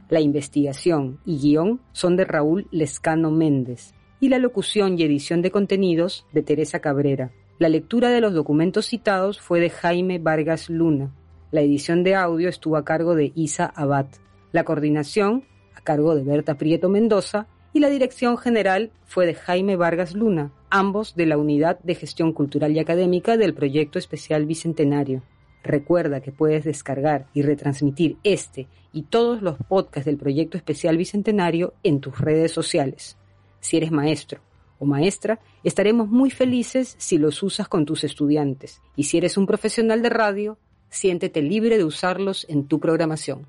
La 0.09 0.21
investigación 0.21 1.21
y 1.25 1.39
guion 1.39 1.81
son 1.93 2.17
de 2.17 2.25
Raúl 2.25 2.67
Lescano 2.71 3.31
Méndez 3.31 3.95
y 4.21 4.31
la 4.31 4.39
locución 4.39 4.99
y 4.99 5.03
edición 5.03 5.43
de 5.43 5.51
contenidos 5.51 6.27
de 6.33 6.43
Teresa 6.43 6.81
Cabrera. 6.81 7.31
La 7.59 7.69
lectura 7.69 8.11
de 8.11 8.21
los 8.21 8.35
documentos 8.35 8.87
citados 8.87 9.41
fue 9.41 9.61
de 9.61 9.71
Jaime 9.71 10.19
Vargas 10.19 10.71
Luna. 10.71 11.13
La 11.51 11.61
edición 11.61 12.05
de 12.05 12.15
audio 12.15 12.49
estuvo 12.49 12.77
a 12.77 12.85
cargo 12.85 13.15
de 13.15 13.33
Isa 13.35 13.67
Abad, 13.67 14.07
la 14.53 14.65
coordinación 14.65 15.45
a 15.75 15.81
cargo 15.81 16.15
de 16.15 16.25
Berta 16.25 16.57
Prieto 16.57 16.89
Mendoza 16.89 17.47
y 17.73 17.81
la 17.81 17.91
dirección 17.91 18.39
general 18.39 18.91
fue 19.05 19.27
de 19.27 19.35
Jaime 19.35 19.77
Vargas 19.77 20.15
Luna, 20.15 20.53
ambos 20.71 21.15
de 21.15 21.27
la 21.27 21.39
Unidad 21.39 21.79
de 21.81 21.95
Gestión 21.95 22.33
Cultural 22.33 22.73
y 22.73 22.79
Académica 22.79 23.37
del 23.37 23.55
Proyecto 23.55 23.99
Especial 23.99 24.47
Bicentenario. 24.47 25.23
Recuerda 25.63 26.21
que 26.21 26.33
puedes 26.33 26.65
descargar 26.65 27.27
y 27.35 27.43
retransmitir 27.43 28.17
este 28.23 28.69
y 28.93 29.03
todos 29.03 29.43
los 29.43 29.57
podcasts 29.69 30.07
del 30.07 30.17
Proyecto 30.17 30.57
Especial 30.57 30.97
Bicentenario 30.97 31.75
en 31.83 32.01
tus 32.01 32.19
redes 32.21 32.53
sociales. 32.53 33.17
Si 33.61 33.77
eres 33.77 33.91
maestro 33.91 34.41
o 34.79 34.87
maestra, 34.87 35.41
estaremos 35.65 36.09
muy 36.09 36.31
felices 36.31 36.95
si 36.99 37.19
los 37.19 37.43
usas 37.43 37.69
con 37.69 37.85
tus 37.85 38.05
estudiantes. 38.05 38.81
Y 38.97 39.05
si 39.05 39.19
eres 39.19 39.37
un 39.37 39.47
profesional 39.47 40.03
de 40.03 40.11
radio, 40.11 40.59
siéntete 40.89 41.43
libre 41.43 41.77
de 41.77 41.85
usarlos 41.85 42.47
en 42.49 42.67
tu 42.67 42.79
programación. 42.79 43.47